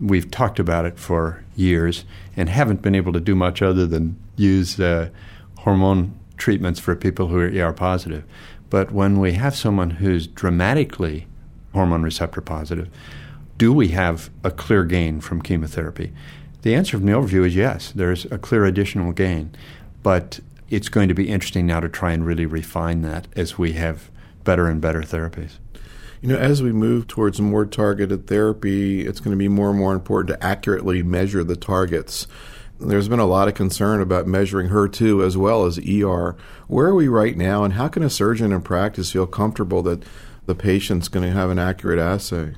We've 0.00 0.30
talked 0.30 0.58
about 0.58 0.84
it 0.84 0.98
for 0.98 1.44
years 1.56 2.04
and 2.36 2.48
haven't 2.48 2.82
been 2.82 2.94
able 2.94 3.12
to 3.12 3.20
do 3.20 3.34
much 3.34 3.62
other 3.62 3.86
than 3.86 4.16
use 4.36 4.78
uh, 4.78 5.10
hormone 5.58 6.18
treatments 6.36 6.80
for 6.80 6.94
people 6.96 7.28
who 7.28 7.38
are 7.38 7.68
ER 7.68 7.72
positive. 7.72 8.24
But 8.72 8.90
when 8.90 9.20
we 9.20 9.34
have 9.34 9.54
someone 9.54 9.90
who's 9.90 10.26
dramatically 10.26 11.26
hormone 11.74 12.02
receptor 12.02 12.40
positive, 12.40 12.88
do 13.58 13.70
we 13.70 13.88
have 13.88 14.30
a 14.42 14.50
clear 14.50 14.82
gain 14.84 15.20
from 15.20 15.42
chemotherapy? 15.42 16.10
The 16.62 16.74
answer 16.74 16.96
from 16.96 17.04
the 17.04 17.12
overview 17.12 17.46
is 17.46 17.54
yes, 17.54 17.92
there's 17.94 18.24
a 18.32 18.38
clear 18.38 18.64
additional 18.64 19.12
gain. 19.12 19.54
But 20.02 20.40
it's 20.70 20.88
going 20.88 21.08
to 21.08 21.14
be 21.14 21.28
interesting 21.28 21.66
now 21.66 21.80
to 21.80 21.88
try 21.90 22.12
and 22.12 22.24
really 22.24 22.46
refine 22.46 23.02
that 23.02 23.26
as 23.36 23.58
we 23.58 23.72
have 23.72 24.10
better 24.42 24.68
and 24.68 24.80
better 24.80 25.02
therapies. 25.02 25.58
You 26.22 26.30
know, 26.30 26.38
as 26.38 26.62
we 26.62 26.72
move 26.72 27.06
towards 27.06 27.42
more 27.42 27.66
targeted 27.66 28.26
therapy, 28.26 29.06
it's 29.06 29.20
going 29.20 29.32
to 29.32 29.38
be 29.38 29.48
more 29.48 29.68
and 29.68 29.78
more 29.78 29.92
important 29.92 30.40
to 30.40 30.46
accurately 30.46 31.02
measure 31.02 31.44
the 31.44 31.56
targets 31.56 32.26
there's 32.88 33.08
been 33.08 33.18
a 33.18 33.26
lot 33.26 33.48
of 33.48 33.54
concern 33.54 34.00
about 34.00 34.26
measuring 34.26 34.68
HER2 34.68 35.24
as 35.24 35.36
well 35.36 35.64
as 35.64 35.78
ER. 35.78 36.36
Where 36.68 36.86
are 36.86 36.94
we 36.94 37.08
right 37.08 37.36
now, 37.36 37.64
and 37.64 37.74
how 37.74 37.88
can 37.88 38.02
a 38.02 38.10
surgeon 38.10 38.52
in 38.52 38.62
practice 38.62 39.12
feel 39.12 39.26
comfortable 39.26 39.82
that 39.82 40.02
the 40.46 40.54
patient's 40.54 41.08
going 41.08 41.24
to 41.26 41.32
have 41.32 41.50
an 41.50 41.58
accurate 41.58 41.98
assay? 41.98 42.54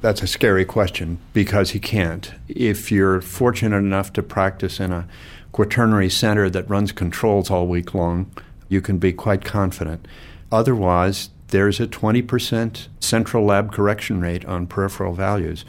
That's 0.00 0.22
a 0.22 0.26
scary 0.26 0.64
question 0.64 1.18
because 1.34 1.70
he 1.70 1.78
can't. 1.78 2.32
If 2.48 2.90
you're 2.90 3.20
fortunate 3.20 3.76
enough 3.76 4.12
to 4.14 4.22
practice 4.22 4.80
in 4.80 4.92
a 4.92 5.06
quaternary 5.52 6.08
center 6.08 6.48
that 6.48 6.70
runs 6.70 6.92
controls 6.92 7.50
all 7.50 7.66
week 7.66 7.92
long, 7.92 8.30
you 8.68 8.80
can 8.80 8.98
be 8.98 9.12
quite 9.12 9.44
confident. 9.44 10.06
Otherwise, 10.50 11.30
there's 11.48 11.80
a 11.80 11.86
20% 11.86 12.88
central 13.00 13.44
lab 13.44 13.72
correction 13.72 14.20
rate 14.20 14.44
on 14.46 14.66
peripheral 14.66 15.12
values. 15.12 15.64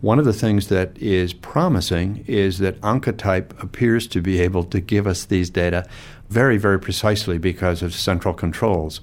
One 0.00 0.18
of 0.18 0.26
the 0.26 0.32
things 0.32 0.68
that 0.68 0.96
is 0.98 1.32
promising 1.32 2.24
is 2.26 2.58
that 2.58 2.80
Oncotype 2.82 3.60
appears 3.62 4.06
to 4.08 4.20
be 4.20 4.40
able 4.40 4.64
to 4.64 4.80
give 4.80 5.06
us 5.06 5.24
these 5.24 5.48
data 5.48 5.88
very, 6.28 6.58
very 6.58 6.78
precisely 6.78 7.38
because 7.38 7.82
of 7.82 7.94
central 7.94 8.34
controls. 8.34 9.00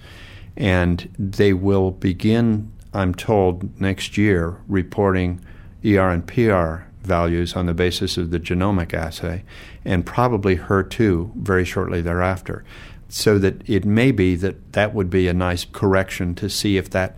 And 0.55 1.09
they 1.17 1.51
will 1.51 1.91
begin, 1.91 2.71
I'm 2.93 3.15
told, 3.15 3.79
next 3.81 4.17
year 4.17 4.57
reporting 4.67 5.41
ER 5.83 6.09
and 6.09 6.27
PR 6.27 6.87
values 7.01 7.55
on 7.55 7.65
the 7.65 7.73
basis 7.73 8.17
of 8.17 8.29
the 8.29 8.39
genomic 8.39 8.93
assay, 8.93 9.43
and 9.83 10.05
probably 10.05 10.57
HER2 10.57 11.35
very 11.35 11.65
shortly 11.65 12.01
thereafter. 12.01 12.63
So 13.09 13.37
that 13.39 13.67
it 13.67 13.83
may 13.83 14.11
be 14.11 14.35
that 14.37 14.73
that 14.73 14.93
would 14.93 15.09
be 15.09 15.27
a 15.27 15.33
nice 15.33 15.65
correction 15.65 16.33
to 16.35 16.49
see 16.49 16.77
if 16.77 16.89
that 16.91 17.17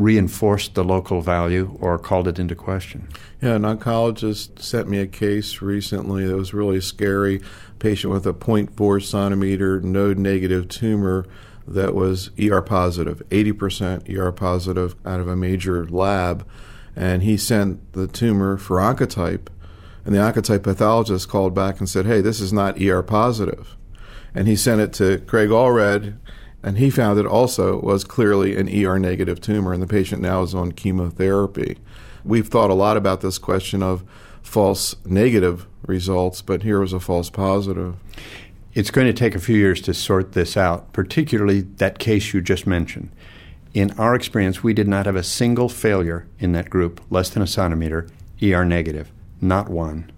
reinforced 0.00 0.74
the 0.74 0.82
local 0.82 1.20
value 1.20 1.76
or 1.80 1.98
called 1.98 2.26
it 2.26 2.38
into 2.38 2.54
question. 2.54 3.06
Yeah, 3.42 3.54
an 3.56 3.62
oncologist 3.62 4.58
sent 4.58 4.88
me 4.88 4.98
a 4.98 5.06
case 5.06 5.60
recently 5.60 6.26
that 6.26 6.36
was 6.36 6.54
really 6.54 6.80
scary. 6.80 7.42
Patient 7.78 8.12
with 8.12 8.26
a 8.26 8.32
0.4 8.32 9.02
centimeter 9.02 9.80
node 9.80 10.18
negative 10.18 10.68
tumor 10.68 11.26
that 11.68 11.94
was 11.94 12.30
ER 12.40 12.62
positive, 12.62 13.22
80% 13.28 14.08
ER 14.16 14.32
positive 14.32 14.96
out 15.04 15.20
of 15.20 15.28
a 15.28 15.36
major 15.36 15.86
lab. 15.86 16.48
And 16.96 17.22
he 17.22 17.36
sent 17.36 17.92
the 17.92 18.06
tumor 18.06 18.56
for 18.56 18.78
oncotype. 18.78 19.48
And 20.04 20.14
the 20.14 20.18
oncotype 20.18 20.62
pathologist 20.62 21.28
called 21.28 21.54
back 21.54 21.78
and 21.78 21.88
said, 21.88 22.06
hey, 22.06 22.22
this 22.22 22.40
is 22.40 22.52
not 22.52 22.80
ER 22.80 23.02
positive. 23.02 23.76
And 24.34 24.48
he 24.48 24.56
sent 24.56 24.80
it 24.80 24.92
to 24.94 25.18
Craig 25.26 25.50
Allred, 25.50 26.16
and 26.62 26.78
he 26.78 26.90
found 26.90 27.18
it 27.18 27.26
also 27.26 27.80
was 27.80 28.04
clearly 28.04 28.56
an 28.56 28.68
ER 28.68 28.98
negative 28.98 29.40
tumor, 29.40 29.72
and 29.72 29.82
the 29.82 29.86
patient 29.86 30.22
now 30.22 30.42
is 30.42 30.54
on 30.54 30.72
chemotherapy. 30.72 31.78
We've 32.24 32.48
thought 32.48 32.70
a 32.70 32.74
lot 32.74 32.96
about 32.96 33.20
this 33.20 33.38
question 33.38 33.82
of 33.82 34.04
false 34.42 34.94
negative 35.06 35.66
results, 35.86 36.42
but 36.42 36.62
here 36.62 36.80
was 36.80 36.92
a 36.92 37.00
false 37.00 37.30
positive. 37.30 37.96
It's 38.74 38.90
going 38.90 39.06
to 39.06 39.12
take 39.12 39.34
a 39.34 39.40
few 39.40 39.56
years 39.56 39.80
to 39.82 39.94
sort 39.94 40.32
this 40.32 40.56
out, 40.56 40.92
particularly 40.92 41.62
that 41.62 41.98
case 41.98 42.32
you 42.32 42.40
just 42.40 42.66
mentioned. 42.66 43.10
In 43.72 43.92
our 43.92 44.14
experience, 44.14 44.62
we 44.62 44.74
did 44.74 44.88
not 44.88 45.06
have 45.06 45.16
a 45.16 45.22
single 45.22 45.68
failure 45.68 46.26
in 46.38 46.52
that 46.52 46.70
group, 46.70 47.00
less 47.10 47.30
than 47.30 47.42
a 47.42 47.46
centimeter, 47.46 48.08
ER 48.42 48.64
negative. 48.64 49.10
Not 49.40 49.68
one. 49.68 50.10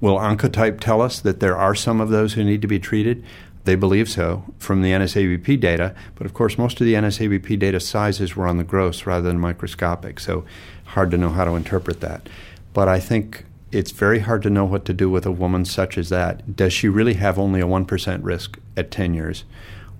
Will 0.00 0.18
Oncotype 0.18 0.80
tell 0.80 1.00
us 1.00 1.20
that 1.20 1.40
there 1.40 1.56
are 1.56 1.74
some 1.74 2.00
of 2.00 2.10
those 2.10 2.34
who 2.34 2.44
need 2.44 2.62
to 2.62 2.68
be 2.68 2.78
treated? 2.78 3.24
They 3.66 3.74
believe 3.74 4.08
so 4.08 4.44
from 4.58 4.82
the 4.82 4.92
NSABP 4.92 5.58
data, 5.58 5.92
but 6.14 6.24
of 6.24 6.32
course, 6.32 6.56
most 6.56 6.80
of 6.80 6.86
the 6.86 6.94
NSABP 6.94 7.58
data 7.58 7.80
sizes 7.80 8.36
were 8.36 8.46
on 8.46 8.58
the 8.58 8.64
gross 8.64 9.06
rather 9.06 9.26
than 9.26 9.40
microscopic, 9.40 10.20
so 10.20 10.44
hard 10.84 11.10
to 11.10 11.18
know 11.18 11.30
how 11.30 11.44
to 11.44 11.56
interpret 11.56 12.00
that. 12.00 12.28
But 12.72 12.86
I 12.86 13.00
think 13.00 13.44
it's 13.72 13.90
very 13.90 14.20
hard 14.20 14.44
to 14.44 14.50
know 14.50 14.64
what 14.64 14.84
to 14.84 14.94
do 14.94 15.10
with 15.10 15.26
a 15.26 15.32
woman 15.32 15.64
such 15.64 15.98
as 15.98 16.10
that. 16.10 16.54
Does 16.54 16.72
she 16.72 16.88
really 16.88 17.14
have 17.14 17.40
only 17.40 17.60
a 17.60 17.66
1% 17.66 18.20
risk 18.22 18.60
at 18.76 18.92
10 18.92 19.14
years? 19.14 19.42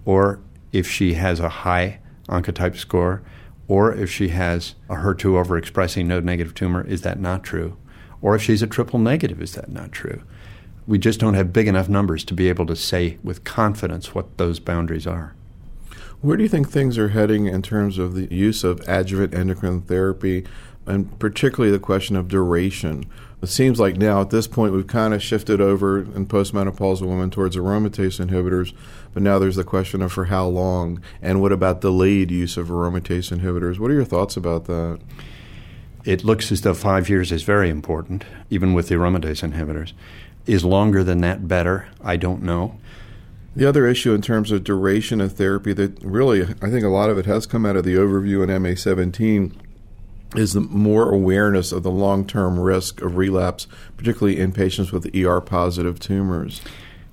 Or 0.05 0.39
if 0.73 0.89
she 0.89 1.15
has 1.15 1.41
a 1.41 1.49
high 1.49 1.99
oncotype 2.29 2.77
score, 2.77 3.23
or 3.67 3.93
if 3.93 4.09
she 4.09 4.29
has 4.29 4.77
a 4.89 4.95
HER2 4.95 5.45
overexpressing 5.45 6.07
node 6.07 6.25
negative 6.25 6.55
tumor, 6.55 6.87
is 6.87 7.03
that 7.03 7.19
not 7.19 7.43
true? 7.43 7.77
Or 8.23 8.37
if 8.37 8.43
she's 8.43 8.63
a 8.63 8.69
triple 8.69 9.01
negative, 9.01 9.43
is 9.43 9.55
that 9.55 9.73
not 9.73 9.91
true? 9.91 10.23
We 10.87 10.99
just 10.99 11.21
don't 11.21 11.35
have 11.35 11.53
big 11.53 11.67
enough 11.67 11.89
numbers 11.89 12.25
to 12.25 12.35
be 12.35 12.49
able 12.49 12.67
to 12.67 12.77
say 12.77 13.19
with 13.25 13.45
confidence 13.45 14.15
what 14.15 14.39
those 14.39 14.61
boundaries 14.61 15.07
are. 15.07 15.35
Where 16.21 16.37
do 16.37 16.43
you 16.43 16.49
think 16.49 16.69
things 16.69 16.97
are 16.97 17.09
heading 17.09 17.47
in 17.47 17.63
terms 17.63 17.99
of 17.99 18.15
the 18.15 18.33
use 18.35 18.65
of 18.65 18.81
adjuvant 18.89 19.35
endocrine 19.35 19.83
therapy, 19.83 20.45
and 20.87 21.19
particularly 21.19 21.71
the 21.71 21.79
question 21.79 22.17
of 22.17 22.29
duration? 22.29 23.05
It 23.43 23.49
seems 23.49 23.79
like 23.79 23.97
now 23.97 24.23
at 24.23 24.31
this 24.31 24.47
point 24.47 24.73
we've 24.73 24.87
kind 24.87 25.13
of 25.13 25.23
shifted 25.23 25.61
over 25.61 25.99
in 25.99 26.27
postmenopausal 26.27 27.07
women 27.07 27.31
towards 27.31 27.57
aromatase 27.57 28.25
inhibitors, 28.25 28.73
but 29.13 29.23
now 29.23 29.39
there's 29.39 29.57
the 29.57 29.65
question 29.65 30.01
of 30.01 30.13
for 30.13 30.27
how 30.27 30.47
long, 30.47 31.03
and 31.21 31.43
what 31.43 31.53
about 31.53 31.83
delayed 31.83 32.31
use 32.31 32.57
of 32.57 32.69
aromatase 32.69 33.37
inhibitors? 33.37 33.79
What 33.79 33.91
are 33.91 33.95
your 33.95 34.05
thoughts 34.05 34.37
about 34.37 34.65
that? 34.65 35.01
It 36.05 36.25
looks 36.25 36.51
as 36.51 36.63
though 36.63 36.73
five 36.73 37.09
years 37.09 37.31
is 37.31 37.43
very 37.43 37.69
important, 37.69 38.25
even 38.49 38.73
with 38.73 38.89
the 38.89 38.95
aromatase 38.95 39.49
inhibitors. 39.49 39.93
Is 40.47 40.65
longer 40.65 41.03
than 41.03 41.21
that 41.23 41.49
better? 41.49 41.89
I 42.03 42.17
don't 42.17 42.43
know. 42.43 42.79
The 43.57 43.67
other 43.67 43.87
issue 43.87 44.13
in 44.13 44.23
terms 44.23 44.53
of 44.53 44.65
duration 44.65 45.21
of 45.21 45.33
therapy 45.33 45.73
that 45.73 46.03
really, 46.03 46.43
I 46.43 46.71
think 46.71 46.85
a 46.85 46.89
lot 46.89 47.11
of 47.11 47.19
it 47.19 47.27
has 47.27 47.47
come 47.47 47.65
out 47.65 47.77
of 47.77 47.85
the 47.85 47.95
overview 47.95 48.45
in 48.45 48.63
MA17 48.63 49.53
is 50.35 50.53
the 50.53 50.61
more 50.61 51.11
awareness 51.11 51.73
of 51.73 51.83
the 51.83 51.91
long 51.91 52.27
term 52.27 52.61
risk 52.61 53.01
of 53.01 53.17
relapse, 53.17 53.67
particularly 53.97 54.39
in 54.39 54.53
patients 54.53 54.93
with 54.93 55.15
ER 55.17 55.41
positive 55.41 55.99
tumors. 55.99 56.61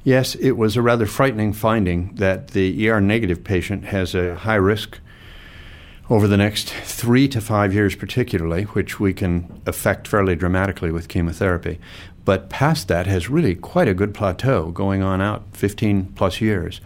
Yes, 0.04 0.36
it 0.36 0.52
was 0.52 0.76
a 0.76 0.82
rather 0.82 1.06
frightening 1.06 1.54
finding 1.54 2.16
that 2.16 2.50
the 2.50 2.90
ER 2.90 3.00
negative 3.00 3.44
patient 3.44 3.86
has 3.86 4.14
a 4.14 4.36
high 4.36 4.56
risk 4.56 5.00
over 6.10 6.28
the 6.28 6.36
next 6.36 6.70
three 6.70 7.30
to 7.30 7.40
five 7.40 7.74
years, 7.74 7.96
particularly, 7.96 8.64
which 8.64 9.00
we 9.00 9.14
can 9.14 9.62
affect 9.66 10.08
fairly 10.08 10.36
dramatically 10.36 10.92
with 10.92 11.08
chemotherapy. 11.08 11.80
But 12.26 12.50
past 12.50 12.88
that 12.88 13.08
has 13.08 13.30
really 13.30 13.56
quite 13.56 13.88
a 13.88 13.94
good 13.94 14.14
plateau 14.14 14.72
going 14.72 15.04
on 15.04 15.22
out 15.22 15.44
15 15.54 16.14
plus 16.16 16.42
years. 16.42 16.80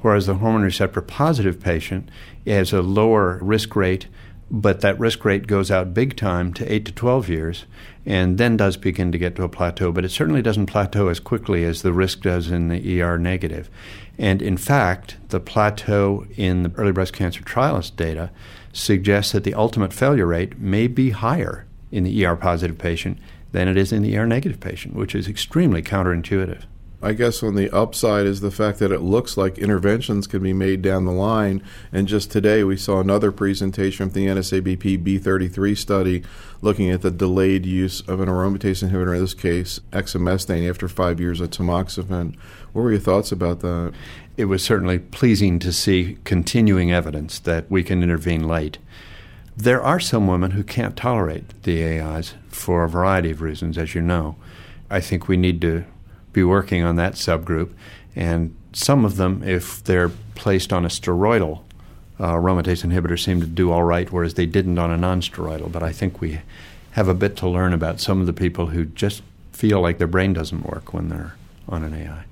Whereas 0.00 0.26
the 0.26 0.34
hormone 0.34 0.62
receptor 0.62 1.00
positive 1.00 1.58
patient 1.58 2.10
has 2.46 2.72
a 2.72 2.82
lower 2.82 3.38
risk 3.40 3.74
rate, 3.74 4.06
but 4.50 4.82
that 4.82 4.98
risk 5.00 5.24
rate 5.24 5.46
goes 5.46 5.70
out 5.70 5.94
big 5.94 6.14
time 6.16 6.52
to 6.54 6.72
8 6.72 6.84
to 6.84 6.92
12 6.92 7.28
years 7.28 7.64
and 8.06 8.36
then 8.36 8.56
does 8.56 8.76
begin 8.76 9.10
to 9.12 9.18
get 9.18 9.34
to 9.36 9.44
a 9.44 9.48
plateau. 9.48 9.90
But 9.90 10.04
it 10.04 10.10
certainly 10.10 10.42
doesn't 10.42 10.66
plateau 10.66 11.08
as 11.08 11.20
quickly 11.20 11.64
as 11.64 11.82
the 11.82 11.92
risk 11.92 12.20
does 12.20 12.50
in 12.50 12.68
the 12.68 13.00
ER 13.00 13.18
negative. 13.18 13.70
And 14.18 14.42
in 14.42 14.58
fact, 14.58 15.16
the 15.30 15.40
plateau 15.40 16.26
in 16.36 16.64
the 16.64 16.72
early 16.76 16.92
breast 16.92 17.14
cancer 17.14 17.42
trialist 17.42 17.96
data 17.96 18.30
suggests 18.72 19.32
that 19.32 19.44
the 19.44 19.54
ultimate 19.54 19.92
failure 19.92 20.26
rate 20.26 20.58
may 20.58 20.86
be 20.86 21.10
higher 21.10 21.64
in 21.90 22.04
the 22.04 22.26
ER 22.26 22.36
positive 22.36 22.76
patient 22.76 23.18
than 23.54 23.68
it 23.68 23.76
is 23.76 23.92
in 23.92 24.02
the 24.02 24.18
ER 24.18 24.26
negative 24.26 24.58
patient, 24.58 24.96
which 24.96 25.14
is 25.14 25.28
extremely 25.28 25.80
counterintuitive. 25.80 26.64
I 27.00 27.12
guess 27.12 27.40
on 27.40 27.54
the 27.54 27.70
upside 27.70 28.26
is 28.26 28.40
the 28.40 28.50
fact 28.50 28.80
that 28.80 28.90
it 28.90 29.00
looks 29.00 29.36
like 29.36 29.58
interventions 29.58 30.26
can 30.26 30.42
be 30.42 30.52
made 30.52 30.82
down 30.82 31.04
the 31.04 31.12
line. 31.12 31.62
And 31.92 32.08
just 32.08 32.32
today 32.32 32.64
we 32.64 32.76
saw 32.76 32.98
another 32.98 33.30
presentation 33.30 34.10
from 34.10 34.14
the 34.14 34.26
NSABP 34.26 35.04
B33 35.04 35.76
study 35.76 36.24
looking 36.62 36.90
at 36.90 37.02
the 37.02 37.12
delayed 37.12 37.64
use 37.64 38.00
of 38.08 38.18
an 38.18 38.28
aromatase 38.28 38.82
inhibitor, 38.82 39.14
in 39.14 39.20
this 39.20 39.34
case, 39.34 39.78
exemestane, 39.92 40.68
after 40.68 40.88
five 40.88 41.20
years 41.20 41.40
of 41.40 41.50
tamoxifen. 41.50 42.34
What 42.72 42.82
were 42.82 42.90
your 42.90 43.00
thoughts 43.00 43.30
about 43.30 43.60
that? 43.60 43.92
It 44.36 44.46
was 44.46 44.64
certainly 44.64 44.98
pleasing 44.98 45.60
to 45.60 45.72
see 45.72 46.18
continuing 46.24 46.90
evidence 46.90 47.38
that 47.40 47.70
we 47.70 47.84
can 47.84 48.02
intervene 48.02 48.48
late. 48.48 48.78
There 49.56 49.82
are 49.82 50.00
some 50.00 50.26
women 50.26 50.52
who 50.52 50.64
can't 50.64 50.96
tolerate 50.96 51.62
the 51.62 52.00
AIs 52.00 52.34
for 52.48 52.84
a 52.84 52.88
variety 52.88 53.30
of 53.30 53.40
reasons, 53.40 53.78
as 53.78 53.94
you 53.94 54.00
know. 54.00 54.36
I 54.90 55.00
think 55.00 55.28
we 55.28 55.36
need 55.36 55.60
to 55.60 55.84
be 56.32 56.42
working 56.42 56.82
on 56.82 56.96
that 56.96 57.14
subgroup. 57.14 57.72
And 58.16 58.56
some 58.72 59.04
of 59.04 59.16
them, 59.16 59.42
if 59.44 59.82
they're 59.84 60.10
placed 60.34 60.72
on 60.72 60.84
a 60.84 60.88
steroidal 60.88 61.62
uh, 62.18 62.32
aromatase 62.32 62.84
inhibitor, 62.84 63.18
seem 63.18 63.40
to 63.40 63.46
do 63.46 63.70
all 63.70 63.84
right, 63.84 64.10
whereas 64.10 64.34
they 64.34 64.46
didn't 64.46 64.78
on 64.78 64.90
a 64.90 64.96
non-steroidal. 64.96 65.70
But 65.70 65.84
I 65.84 65.92
think 65.92 66.20
we 66.20 66.40
have 66.92 67.08
a 67.08 67.14
bit 67.14 67.36
to 67.36 67.48
learn 67.48 67.72
about 67.72 68.00
some 68.00 68.20
of 68.20 68.26
the 68.26 68.32
people 68.32 68.66
who 68.66 68.84
just 68.84 69.22
feel 69.52 69.80
like 69.80 69.98
their 69.98 70.08
brain 70.08 70.32
doesn't 70.32 70.66
work 70.66 70.92
when 70.92 71.08
they're 71.08 71.36
on 71.68 71.84
an 71.84 71.94
AI. 71.94 72.24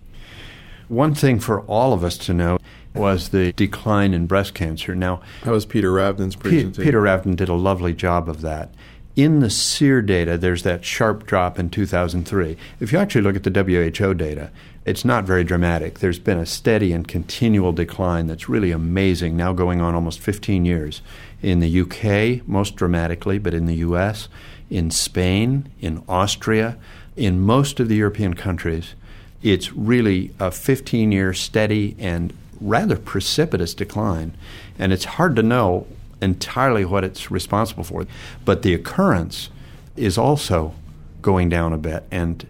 One 0.88 1.14
thing 1.14 1.38
for 1.38 1.62
all 1.62 1.92
of 1.92 2.04
us 2.04 2.18
to 2.18 2.34
know 2.34 2.58
was 2.94 3.30
the 3.30 3.52
decline 3.52 4.14
in 4.14 4.26
breast 4.26 4.54
cancer. 4.54 4.94
Now, 4.94 5.22
that 5.44 5.50
was 5.50 5.66
Peter 5.66 5.90
Ravdin's 5.90 6.36
presentation. 6.36 6.72
P- 6.72 6.84
Peter 6.84 7.00
Ravdan 7.00 7.36
did 7.36 7.48
a 7.48 7.54
lovely 7.54 7.94
job 7.94 8.28
of 8.28 8.40
that. 8.42 8.74
In 9.14 9.40
the 9.40 9.50
SEER 9.50 10.00
data, 10.00 10.38
there's 10.38 10.62
that 10.62 10.84
sharp 10.84 11.26
drop 11.26 11.58
in 11.58 11.68
2003. 11.68 12.56
If 12.80 12.92
you 12.92 12.98
actually 12.98 13.20
look 13.20 13.36
at 13.36 13.42
the 13.42 13.50
WHO 13.62 14.14
data, 14.14 14.50
it's 14.86 15.04
not 15.04 15.24
very 15.24 15.44
dramatic. 15.44 15.98
There's 15.98 16.18
been 16.18 16.38
a 16.38 16.46
steady 16.46 16.92
and 16.92 17.06
continual 17.06 17.72
decline 17.72 18.26
that's 18.26 18.48
really 18.48 18.72
amazing, 18.72 19.36
now 19.36 19.52
going 19.52 19.80
on 19.80 19.94
almost 19.94 20.18
15 20.20 20.64
years. 20.64 21.02
In 21.42 21.60
the 21.60 21.80
UK, 21.80 22.46
most 22.48 22.74
dramatically, 22.74 23.38
but 23.38 23.52
in 23.52 23.66
the 23.66 23.76
US, 23.76 24.28
in 24.70 24.90
Spain, 24.90 25.70
in 25.80 26.02
Austria, 26.08 26.78
in 27.14 27.40
most 27.40 27.80
of 27.80 27.88
the 27.88 27.96
European 27.96 28.34
countries, 28.34 28.94
it's 29.42 29.72
really 29.72 30.32
a 30.40 30.50
15 30.50 31.12
year 31.12 31.34
steady 31.34 31.94
and 31.98 32.32
rather 32.62 32.96
precipitous 32.96 33.74
decline. 33.74 34.36
And 34.78 34.92
it's 34.92 35.04
hard 35.04 35.36
to 35.36 35.42
know 35.42 35.86
entirely 36.20 36.84
what 36.84 37.04
it's 37.04 37.30
responsible 37.30 37.84
for. 37.84 38.06
But 38.44 38.62
the 38.62 38.74
occurrence 38.74 39.50
is 39.96 40.16
also 40.16 40.74
going 41.20 41.48
down 41.48 41.72
a 41.72 41.78
bit. 41.78 42.04
And 42.10 42.46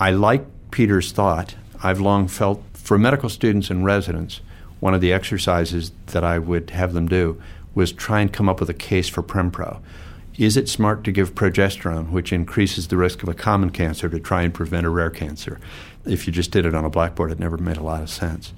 I 0.00 0.10
like 0.10 0.44
Peter's 0.70 1.12
thought. 1.12 1.54
I've 1.82 2.00
long 2.00 2.28
felt 2.28 2.62
for 2.74 2.98
medical 2.98 3.28
students 3.28 3.70
and 3.70 3.84
residents, 3.84 4.40
one 4.80 4.94
of 4.94 5.00
the 5.00 5.12
exercises 5.12 5.92
that 6.06 6.24
I 6.24 6.38
would 6.38 6.70
have 6.70 6.92
them 6.92 7.06
do 7.06 7.40
was 7.74 7.92
try 7.92 8.20
and 8.20 8.32
come 8.32 8.48
up 8.48 8.60
with 8.60 8.68
a 8.68 8.74
case 8.74 9.08
for 9.08 9.22
Prempro. 9.22 9.80
Is 10.38 10.56
it 10.56 10.68
smart 10.68 11.04
to 11.04 11.12
give 11.12 11.34
progesterone, 11.34 12.10
which 12.10 12.32
increases 12.32 12.88
the 12.88 12.96
risk 12.96 13.22
of 13.22 13.28
a 13.28 13.34
common 13.34 13.70
cancer, 13.70 14.08
to 14.08 14.18
try 14.18 14.42
and 14.42 14.52
prevent 14.52 14.86
a 14.86 14.90
rare 14.90 15.10
cancer? 15.10 15.60
If 16.04 16.26
you 16.26 16.32
just 16.32 16.50
did 16.50 16.66
it 16.66 16.74
on 16.74 16.84
a 16.84 16.90
blackboard, 16.90 17.30
it 17.30 17.38
never 17.38 17.58
made 17.58 17.76
a 17.76 17.82
lot 17.82 18.02
of 18.02 18.10
sense. 18.10 18.52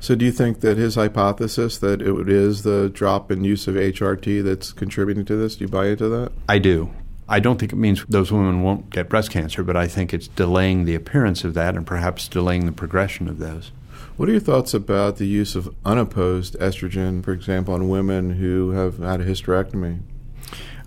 So, 0.00 0.14
do 0.14 0.24
you 0.24 0.32
think 0.32 0.60
that 0.60 0.76
his 0.76 0.94
hypothesis 0.94 1.78
that 1.78 2.00
it 2.00 2.28
is 2.28 2.62
the 2.62 2.88
drop 2.88 3.32
in 3.32 3.44
use 3.44 3.66
of 3.66 3.74
HRT 3.74 4.44
that's 4.44 4.72
contributing 4.72 5.24
to 5.24 5.36
this? 5.36 5.56
Do 5.56 5.64
you 5.64 5.68
buy 5.68 5.88
into 5.88 6.08
that? 6.08 6.32
I 6.48 6.58
do. 6.58 6.90
I 7.28 7.40
don't 7.40 7.58
think 7.58 7.72
it 7.72 7.76
means 7.76 8.04
those 8.06 8.32
women 8.32 8.62
won't 8.62 8.90
get 8.90 9.08
breast 9.08 9.30
cancer, 9.30 9.62
but 9.62 9.76
I 9.76 9.86
think 9.86 10.14
it's 10.14 10.28
delaying 10.28 10.84
the 10.84 10.94
appearance 10.94 11.44
of 11.44 11.54
that 11.54 11.74
and 11.76 11.86
perhaps 11.86 12.26
delaying 12.26 12.64
the 12.64 12.72
progression 12.72 13.28
of 13.28 13.38
those. 13.38 13.70
What 14.16 14.28
are 14.28 14.32
your 14.32 14.40
thoughts 14.40 14.72
about 14.72 15.16
the 15.16 15.26
use 15.26 15.54
of 15.54 15.74
unopposed 15.84 16.54
estrogen, 16.58 17.22
for 17.22 17.32
example, 17.32 17.74
on 17.74 17.88
women 17.88 18.30
who 18.34 18.70
have 18.70 18.98
had 18.98 19.20
a 19.20 19.26
hysterectomy? 19.26 20.00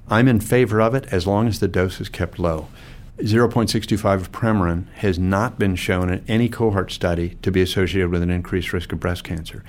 I'm 0.09 0.27
in 0.27 0.39
favor 0.41 0.81
of 0.81 0.95
it 0.95 1.05
as 1.11 1.27
long 1.27 1.47
as 1.47 1.59
the 1.59 1.67
dose 1.67 2.01
is 2.01 2.09
kept 2.09 2.39
low. 2.39 2.67
0.625 3.23 4.15
of 4.15 4.31
Premarin 4.31 4.87
has 4.93 5.19
not 5.19 5.59
been 5.59 5.75
shown 5.75 6.11
in 6.11 6.23
any 6.27 6.49
cohort 6.49 6.91
study 6.91 7.37
to 7.41 7.51
be 7.51 7.61
associated 7.61 8.09
with 8.09 8.21
an 8.21 8.29
increased 8.29 8.73
risk 8.73 8.91
of 8.91 8.99
breast 8.99 9.23
cancer. 9.23 9.63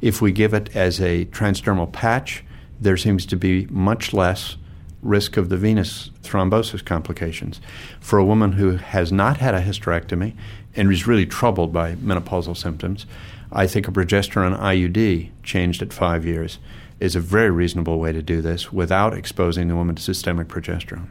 If 0.00 0.20
we 0.20 0.32
give 0.32 0.52
it 0.52 0.74
as 0.74 1.00
a 1.00 1.26
transdermal 1.26 1.92
patch, 1.92 2.44
there 2.80 2.96
seems 2.96 3.24
to 3.26 3.36
be 3.36 3.66
much 3.66 4.12
less 4.12 4.56
risk 5.02 5.36
of 5.36 5.48
the 5.48 5.56
venous 5.56 6.10
thrombosis 6.22 6.84
complications. 6.84 7.60
For 8.00 8.18
a 8.18 8.24
woman 8.24 8.52
who 8.52 8.76
has 8.76 9.12
not 9.12 9.38
had 9.38 9.54
a 9.54 9.62
hysterectomy 9.62 10.34
and 10.74 10.92
is 10.92 11.06
really 11.06 11.26
troubled 11.26 11.72
by 11.72 11.94
menopausal 11.94 12.56
symptoms, 12.56 13.06
I 13.52 13.66
think 13.66 13.86
a 13.86 13.92
progesterone 13.92 14.58
IUD 14.58 15.30
changed 15.42 15.80
at 15.80 15.92
five 15.92 16.26
years 16.26 16.58
is 16.98 17.14
a 17.14 17.20
very 17.20 17.50
reasonable 17.50 17.98
way 17.98 18.12
to 18.12 18.22
do 18.22 18.40
this 18.40 18.72
without 18.72 19.14
exposing 19.14 19.68
the 19.68 19.76
woman 19.76 19.94
to 19.94 20.02
systemic 20.02 20.48
progesterone. 20.48 21.08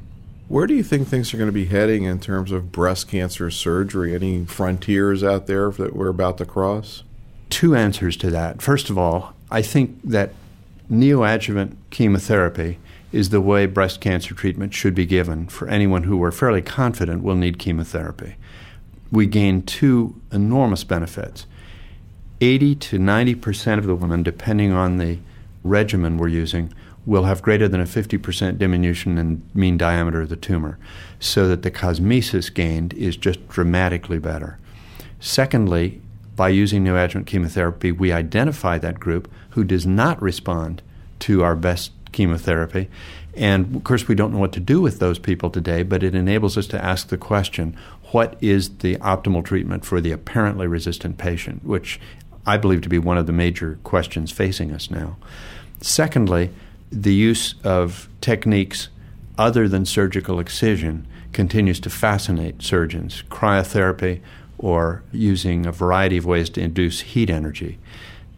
Where 0.48 0.68
do 0.68 0.76
you 0.76 0.84
think 0.84 1.08
things 1.08 1.34
are 1.34 1.38
going 1.38 1.48
to 1.50 1.54
be 1.54 1.66
heading 1.66 2.04
in 2.04 2.20
terms 2.20 2.52
of 2.52 2.72
breast 2.72 3.08
cancer 3.08 3.50
surgery? 3.50 4.14
Any 4.14 4.46
frontiers 4.46 5.24
out 5.24 5.48
there 5.48 5.72
that 5.72 5.96
we're 5.96 6.10
about 6.10 6.38
to 6.38 6.46
cross? 6.46 7.02
Two 7.50 7.76
answers 7.76 8.16
to 8.18 8.30
that. 8.30 8.62
First 8.62 8.92
of 8.92 8.98
all, 8.98 9.34
I 9.50 9.64
think 9.64 10.00
that 10.04 10.34
neoadjuvant 10.92 11.76
chemotherapy 11.90 12.78
is 13.12 13.30
the 13.30 13.42
way 13.42 13.66
breast 13.66 14.02
cancer 14.02 14.36
treatment 14.36 14.76
should 14.76 14.94
be 14.94 15.08
given 15.08 15.48
for 15.48 15.68
anyone 15.68 16.04
who 16.04 16.18
we're 16.18 16.32
fairly 16.32 16.62
confident 16.62 17.24
will 17.24 17.36
need 17.36 17.58
chemotherapy. 17.58 18.36
We 19.12 19.26
gain 19.26 19.64
two 19.64 20.22
enormous 20.32 20.84
benefits. 20.84 21.48
80 22.40 22.76
to 22.76 23.00
90 23.00 23.36
percent 23.36 23.80
of 23.80 23.88
the 23.88 23.96
women, 23.96 24.22
depending 24.22 24.72
on 24.72 24.98
the 24.98 25.18
regimen 25.64 26.18
we're 26.18 26.28
using, 26.28 26.72
will 27.06 27.24
have 27.24 27.42
greater 27.42 27.68
than 27.68 27.82
a 27.82 27.86
50% 27.86 28.58
diminution 28.58 29.18
in 29.18 29.48
mean 29.54 29.78
diameter 29.78 30.22
of 30.22 30.30
the 30.30 30.36
tumor, 30.36 30.78
so 31.20 31.48
that 31.48 31.62
the 31.62 31.72
cosmesis 31.72 32.54
gained 32.54 32.94
is 32.94 33.16
just 33.16 33.48
dramatically 33.48 34.20
better. 34.20 34.58
Secondly, 35.20 36.02
by 36.36 36.50
using 36.50 36.84
neoadjuvant 36.84 37.26
chemotherapy, 37.26 37.92
we 37.92 38.12
identify 38.12 38.78
that 38.78 39.00
group 39.00 39.32
who 39.52 39.64
does 39.64 39.86
not 39.86 40.22
respond 40.22 40.82
to 41.20 41.44
our 41.44 41.56
best 41.56 41.92
chemotherapy. 42.12 42.90
And 43.36 43.76
of 43.76 43.84
course, 43.84 44.08
we 44.08 44.16
don't 44.16 44.34
know 44.34 44.40
what 44.40 44.54
to 44.54 44.60
do 44.60 44.82
with 44.82 45.00
those 45.00 45.20
people 45.20 45.50
today, 45.50 45.84
but 45.84 46.04
it 46.04 46.16
enables 46.16 46.58
us 46.58 46.68
to 46.68 46.84
ask 46.84 47.08
the 47.08 47.18
question 47.18 47.76
what 48.12 48.38
is 48.42 48.78
the 48.78 48.96
optimal 48.98 49.44
treatment 49.44 49.86
for 49.86 50.00
the 50.00 50.12
apparently 50.12 50.68
resistant 50.68 51.18
patient, 51.18 51.64
which 51.66 52.00
I 52.46 52.58
believe 52.58 52.82
to 52.82 52.90
be 52.90 53.00
one 53.00 53.18
of 53.18 53.26
the 53.26 53.34
major 53.34 53.80
questions 53.84 54.32
facing 54.32 54.72
us 54.72 54.90
now. 54.90 55.18
Secondly, 55.82 56.52
the 56.96 57.14
use 57.14 57.56
of 57.64 58.08
techniques 58.22 58.88
other 59.38 59.68
than 59.68 59.86
surgical 59.86 60.40
excision 60.40 61.06
continues 61.34 61.80
to 61.82 61.90
fascinate 61.90 62.62
surgeons. 62.62 63.24
Cryotherapy 63.30 64.22
or 64.58 65.04
using 65.12 65.66
a 65.66 65.72
variety 65.72 66.16
of 66.16 66.26
ways 66.26 66.50
to 66.50 66.62
induce 66.62 67.02
heat 67.02 67.30
energy. 67.30 67.78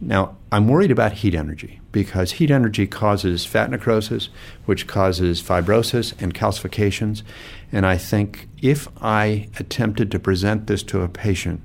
Now, 0.00 0.36
I'm 0.50 0.66
worried 0.66 0.90
about 0.90 1.12
heat 1.12 1.34
energy 1.34 1.80
because 1.92 2.32
heat 2.32 2.50
energy 2.50 2.86
causes 2.86 3.46
fat 3.46 3.70
necrosis, 3.70 4.28
which 4.64 4.88
causes 4.88 5.40
fibrosis 5.40 6.20
and 6.20 6.34
calcifications. 6.34 7.22
And 7.70 7.86
I 7.86 7.96
think 7.96 8.48
if 8.60 8.88
I 9.00 9.48
attempted 9.58 10.10
to 10.10 10.18
present 10.18 10.66
this 10.66 10.82
to 10.84 11.02
a 11.02 11.08
patient 11.08 11.60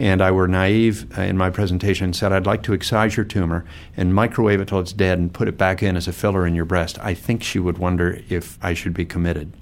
and 0.00 0.22
I 0.22 0.30
were 0.30 0.48
naive 0.48 1.06
uh, 1.18 1.20
in 1.20 1.36
my 1.36 1.50
presentation 1.50 2.06
and 2.06 2.16
said, 2.16 2.32
I'd 2.32 2.46
like 2.46 2.62
to 2.62 2.72
excise 2.72 3.18
your 3.18 3.26
tumor 3.26 3.66
and 3.98 4.14
microwave 4.14 4.58
it 4.58 4.68
till 4.68 4.80
it's 4.80 4.94
dead 4.94 5.18
and 5.18 5.30
put 5.30 5.46
it 5.46 5.58
back 5.58 5.82
in 5.82 5.94
as 5.94 6.08
a 6.08 6.12
filler 6.14 6.46
in 6.46 6.54
your 6.54 6.64
breast, 6.64 6.98
I 7.00 7.12
think 7.12 7.42
she 7.42 7.58
would 7.58 7.76
wonder 7.76 8.22
if 8.30 8.58
I 8.62 8.72
should 8.72 8.94
be 8.94 9.04
committed. 9.04 9.52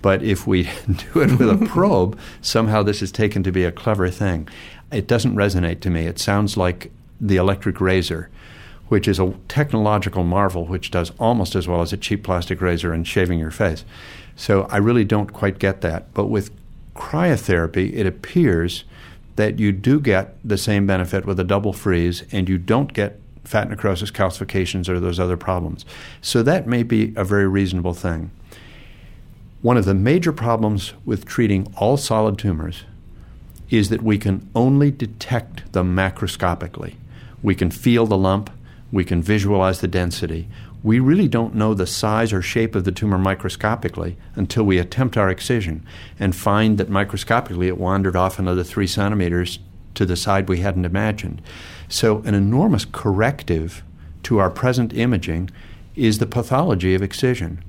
But 0.00 0.22
if 0.22 0.46
we 0.46 0.62
do 0.86 1.20
it 1.20 1.38
with 1.38 1.50
a 1.50 1.66
probe, 1.68 2.18
somehow 2.40 2.82
this 2.82 3.02
is 3.02 3.12
taken 3.12 3.42
to 3.42 3.52
be 3.52 3.64
a 3.64 3.70
clever 3.70 4.08
thing. 4.08 4.48
It 4.90 5.06
doesn't 5.06 5.36
resonate 5.36 5.80
to 5.80 5.90
me. 5.90 6.06
It 6.06 6.18
sounds 6.18 6.56
like 6.56 6.90
the 7.20 7.36
electric 7.36 7.78
razor, 7.78 8.30
which 8.88 9.06
is 9.06 9.20
a 9.20 9.34
technological 9.46 10.24
marvel 10.24 10.64
which 10.64 10.90
does 10.90 11.12
almost 11.18 11.54
as 11.54 11.68
well 11.68 11.82
as 11.82 11.92
a 11.92 11.98
cheap 11.98 12.24
plastic 12.24 12.62
razor 12.62 12.94
and 12.94 13.06
shaving 13.06 13.38
your 13.38 13.50
face. 13.50 13.84
So 14.36 14.62
I 14.70 14.78
really 14.78 15.04
don't 15.04 15.34
quite 15.34 15.58
get 15.58 15.82
that. 15.82 16.14
But 16.14 16.28
with 16.28 16.50
cryotherapy, 16.94 17.92
it 17.92 18.06
appears 18.06 18.84
that 19.36 19.58
you 19.58 19.72
do 19.72 20.00
get 20.00 20.36
the 20.46 20.58
same 20.58 20.86
benefit 20.86 21.24
with 21.24 21.38
a 21.38 21.44
double 21.44 21.72
freeze 21.72 22.24
and 22.32 22.48
you 22.48 22.58
don't 22.58 22.92
get 22.92 23.20
fat 23.44 23.68
necrosis, 23.68 24.10
calcifications, 24.10 24.88
or 24.88 24.98
those 24.98 25.20
other 25.20 25.36
problems. 25.36 25.84
So 26.20 26.42
that 26.42 26.66
may 26.66 26.82
be 26.82 27.12
a 27.16 27.24
very 27.24 27.46
reasonable 27.46 27.94
thing. 27.94 28.30
One 29.62 29.76
of 29.76 29.84
the 29.84 29.94
major 29.94 30.32
problems 30.32 30.94
with 31.04 31.24
treating 31.24 31.72
all 31.76 31.96
solid 31.96 32.38
tumors 32.38 32.84
is 33.70 33.88
that 33.88 34.02
we 34.02 34.18
can 34.18 34.48
only 34.54 34.90
detect 34.90 35.72
them 35.72 35.94
macroscopically. 35.94 36.94
We 37.42 37.54
can 37.54 37.70
feel 37.70 38.06
the 38.06 38.16
lump, 38.16 38.50
we 38.92 39.04
can 39.04 39.22
visualize 39.22 39.80
the 39.80 39.88
density. 39.88 40.48
We 40.86 41.00
really 41.00 41.26
don't 41.26 41.56
know 41.56 41.74
the 41.74 41.84
size 41.84 42.32
or 42.32 42.40
shape 42.40 42.76
of 42.76 42.84
the 42.84 42.92
tumor 42.92 43.18
microscopically 43.18 44.16
until 44.36 44.62
we 44.62 44.78
attempt 44.78 45.16
our 45.16 45.28
excision 45.28 45.84
and 46.16 46.32
find 46.32 46.78
that 46.78 46.88
microscopically 46.88 47.66
it 47.66 47.76
wandered 47.76 48.14
off 48.14 48.38
another 48.38 48.62
three 48.62 48.86
centimeters 48.86 49.58
to 49.94 50.06
the 50.06 50.14
side 50.14 50.48
we 50.48 50.60
hadn't 50.60 50.84
imagined. 50.84 51.42
So, 51.88 52.18
an 52.18 52.34
enormous 52.34 52.84
corrective 52.84 53.82
to 54.22 54.38
our 54.38 54.48
present 54.48 54.94
imaging 54.94 55.50
is 55.96 56.20
the 56.20 56.24
pathology 56.24 56.94
of 56.94 57.02
excision. 57.02 57.64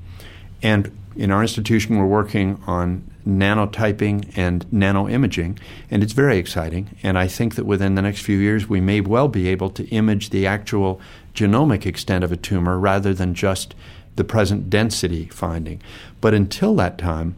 And 0.61 0.95
in 1.15 1.31
our 1.31 1.41
institution, 1.41 1.97
we're 1.97 2.05
working 2.05 2.61
on 2.67 3.01
nanotyping 3.27 4.31
and 4.35 4.65
nanoimaging, 4.71 5.59
and 5.91 6.01
it's 6.01 6.13
very 6.13 6.37
exciting. 6.37 6.97
And 7.03 7.17
I 7.17 7.27
think 7.27 7.55
that 7.55 7.65
within 7.65 7.95
the 7.95 8.01
next 8.01 8.21
few 8.21 8.37
years, 8.37 8.67
we 8.67 8.81
may 8.81 9.01
well 9.01 9.27
be 9.27 9.47
able 9.49 9.69
to 9.71 9.87
image 9.89 10.29
the 10.29 10.47
actual 10.47 11.01
genomic 11.35 11.85
extent 11.85 12.23
of 12.23 12.31
a 12.31 12.37
tumor 12.37 12.79
rather 12.79 13.13
than 13.13 13.33
just 13.33 13.75
the 14.15 14.23
present 14.23 14.69
density 14.69 15.25
finding. 15.27 15.81
But 16.21 16.33
until 16.33 16.75
that 16.75 16.97
time, 16.97 17.35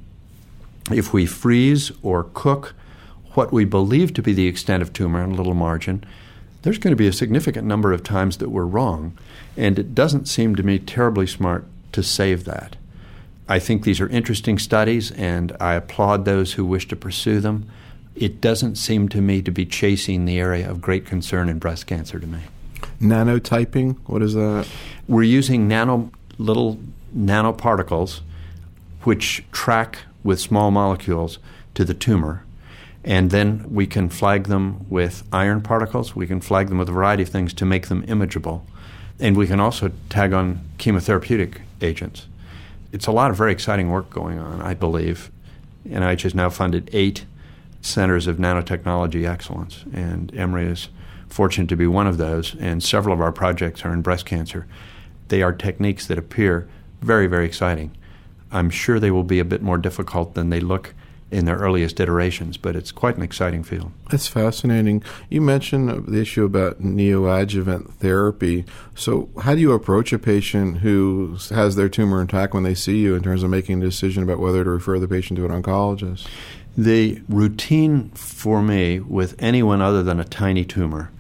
if 0.92 1.14
we 1.14 1.26
freeze 1.26 1.92
or 2.02 2.30
cook 2.34 2.74
what 3.34 3.52
we 3.52 3.66
believe 3.66 4.14
to 4.14 4.22
be 4.22 4.34
the 4.34 4.48
extent 4.48 4.82
of 4.82 4.94
tumor 4.94 5.24
in 5.24 5.32
a 5.32 5.36
little 5.36 5.54
margin, 5.54 6.04
there's 6.62 6.78
going 6.78 6.92
to 6.92 6.98
be 6.98 7.08
a 7.08 7.14
significant 7.14 7.68
number 7.68 7.94
of 7.94 8.04
times 8.04 8.38
that 8.38 8.50
we're 8.50 8.66
wrong. 8.66 9.18
And 9.56 9.78
it 9.78 9.94
doesn't 9.94 10.28
seem 10.28 10.56
to 10.56 10.64
me 10.64 10.80
terribly 10.80 11.28
smart 11.28 11.66
to 11.92 12.04
save 12.04 12.46
that. 12.46 12.76
I 13.50 13.58
think 13.58 13.84
these 13.84 14.00
are 14.00 14.08
interesting 14.08 14.60
studies, 14.60 15.10
and 15.10 15.58
I 15.60 15.74
applaud 15.74 16.24
those 16.24 16.54
who 16.54 16.64
wish 16.64 16.88
to 16.90 16.96
pursue 16.96 17.40
them. 17.40 17.68
It 18.16 18.42
doesn't 18.42 18.76
seem 18.76 19.10
to 19.10 19.22
me 19.22 19.42
to 19.42 19.50
be 19.50 19.66
chasing 19.66 20.26
the 20.26 20.40
area 20.40 20.70
of 20.70 20.82
great 20.82 21.08
concern 21.08 21.50
in 21.50 21.58
breast 21.58 21.88
cancer 21.88 22.20
to 22.20 22.28
me. 22.28 22.42
Nanotyping, 23.02 23.98
what 24.06 24.22
is 24.22 24.36
that? 24.36 24.68
We're 25.08 25.24
using 25.24 25.68
nano 25.68 26.12
little 26.38 26.80
nanoparticles 27.18 28.22
which 29.04 29.44
track 29.52 30.00
with 30.24 30.40
small 30.40 30.70
molecules 30.70 31.40
to 31.74 31.84
the 31.84 31.96
tumor. 31.96 32.44
And 33.04 33.32
then 33.32 33.66
we 33.74 33.88
can 33.88 34.10
flag 34.10 34.44
them 34.44 34.86
with 34.90 35.24
iron 35.34 35.62
particles. 35.62 36.16
We 36.16 36.28
can 36.28 36.42
flag 36.42 36.68
them 36.68 36.78
with 36.78 36.90
a 36.90 36.92
variety 36.92 37.24
of 37.24 37.30
things 37.30 37.54
to 37.56 37.66
make 37.66 37.88
them 37.88 38.04
imageable. 38.04 38.66
And 39.20 39.36
we 39.36 39.48
can 39.48 39.60
also 39.60 39.92
tag 40.10 40.34
on 40.34 40.62
chemotherapeutic 40.78 41.62
agents 41.82 42.28
it's 42.92 43.08
a 43.08 43.12
lot 43.12 43.32
of 43.32 43.38
very 43.38 43.52
exciting 43.52 43.90
work 43.90 44.10
going 44.10 44.40
on, 44.40 44.62
I 44.62 44.74
believe. 44.74 45.32
NIH 45.88 46.24
has 46.24 46.36
now 46.36 46.50
funded 46.50 46.90
eight 46.94 47.26
centers 47.82 48.28
of 48.28 48.38
nanotechnology 48.38 49.28
excellence, 49.28 49.86
and 49.94 50.36
Emory 50.36 50.66
is 50.66 50.90
fortunate 51.28 51.70
to 51.70 51.76
be 51.76 51.88
one 51.88 52.08
of 52.08 52.18
those, 52.18 52.56
and 52.60 52.84
several 52.84 53.14
of 53.14 53.22
our 53.22 53.32
projects 53.32 53.86
are 53.86 53.94
in 53.94 54.02
breast 54.02 54.26
cancer. 54.26 54.68
They 55.28 55.42
are 55.42 55.54
techniques 55.54 56.08
that 56.08 56.18
appear 56.18 56.68
very, 57.02 57.28
very 57.28 57.46
exciting. 57.46 57.96
I'm 58.52 58.70
sure 58.70 59.00
they 59.00 59.12
will 59.12 59.24
be 59.24 59.40
a 59.40 59.46
bit 59.46 59.62
more 59.62 59.78
difficult 59.78 60.34
than 60.34 60.50
they 60.50 60.60
look 60.60 60.94
in 61.32 61.46
their 61.46 61.58
earliest 61.58 62.00
iterations, 62.00 62.58
but 62.58 62.76
it's 62.76 62.92
quite 62.92 63.16
an 63.16 63.22
exciting 63.22 63.64
field. 63.64 63.92
That's 64.10 64.28
fascinating. 64.28 65.04
You 65.30 65.42
mentioned 65.42 66.08
the 66.08 66.20
issue 66.20 66.44
about 66.44 66.82
neoadjuvant 66.82 67.94
therapy. 67.96 68.66
So, 68.96 69.30
how 69.42 69.54
do 69.54 69.62
you 69.62 69.74
approach 69.74 70.12
a 70.12 70.20
patient 70.20 70.80
who 70.80 71.38
has 71.52 71.76
their 71.76 71.90
tumor 71.90 72.22
intact 72.22 72.54
when 72.54 72.64
they 72.64 72.76
see 72.76 72.98
you 73.00 73.16
in 73.16 73.24
terms 73.24 73.44
of 73.44 73.50
making 73.50 73.82
a 73.82 73.86
decision 73.86 74.24
about 74.24 74.40
whether 74.40 74.64
to 74.64 74.70
refer 74.70 74.98
the 75.00 75.08
patient 75.08 75.38
to 75.38 75.46
an 75.46 75.62
oncologist? 75.62 76.28
The 76.78 77.22
routine 77.28 78.10
for 78.12 78.62
me 78.62 79.00
with 79.00 79.36
anyone 79.40 79.82
other 79.82 80.02
than 80.02 80.20
a 80.20 80.24
tiny 80.24 80.66
tumor 80.66 81.12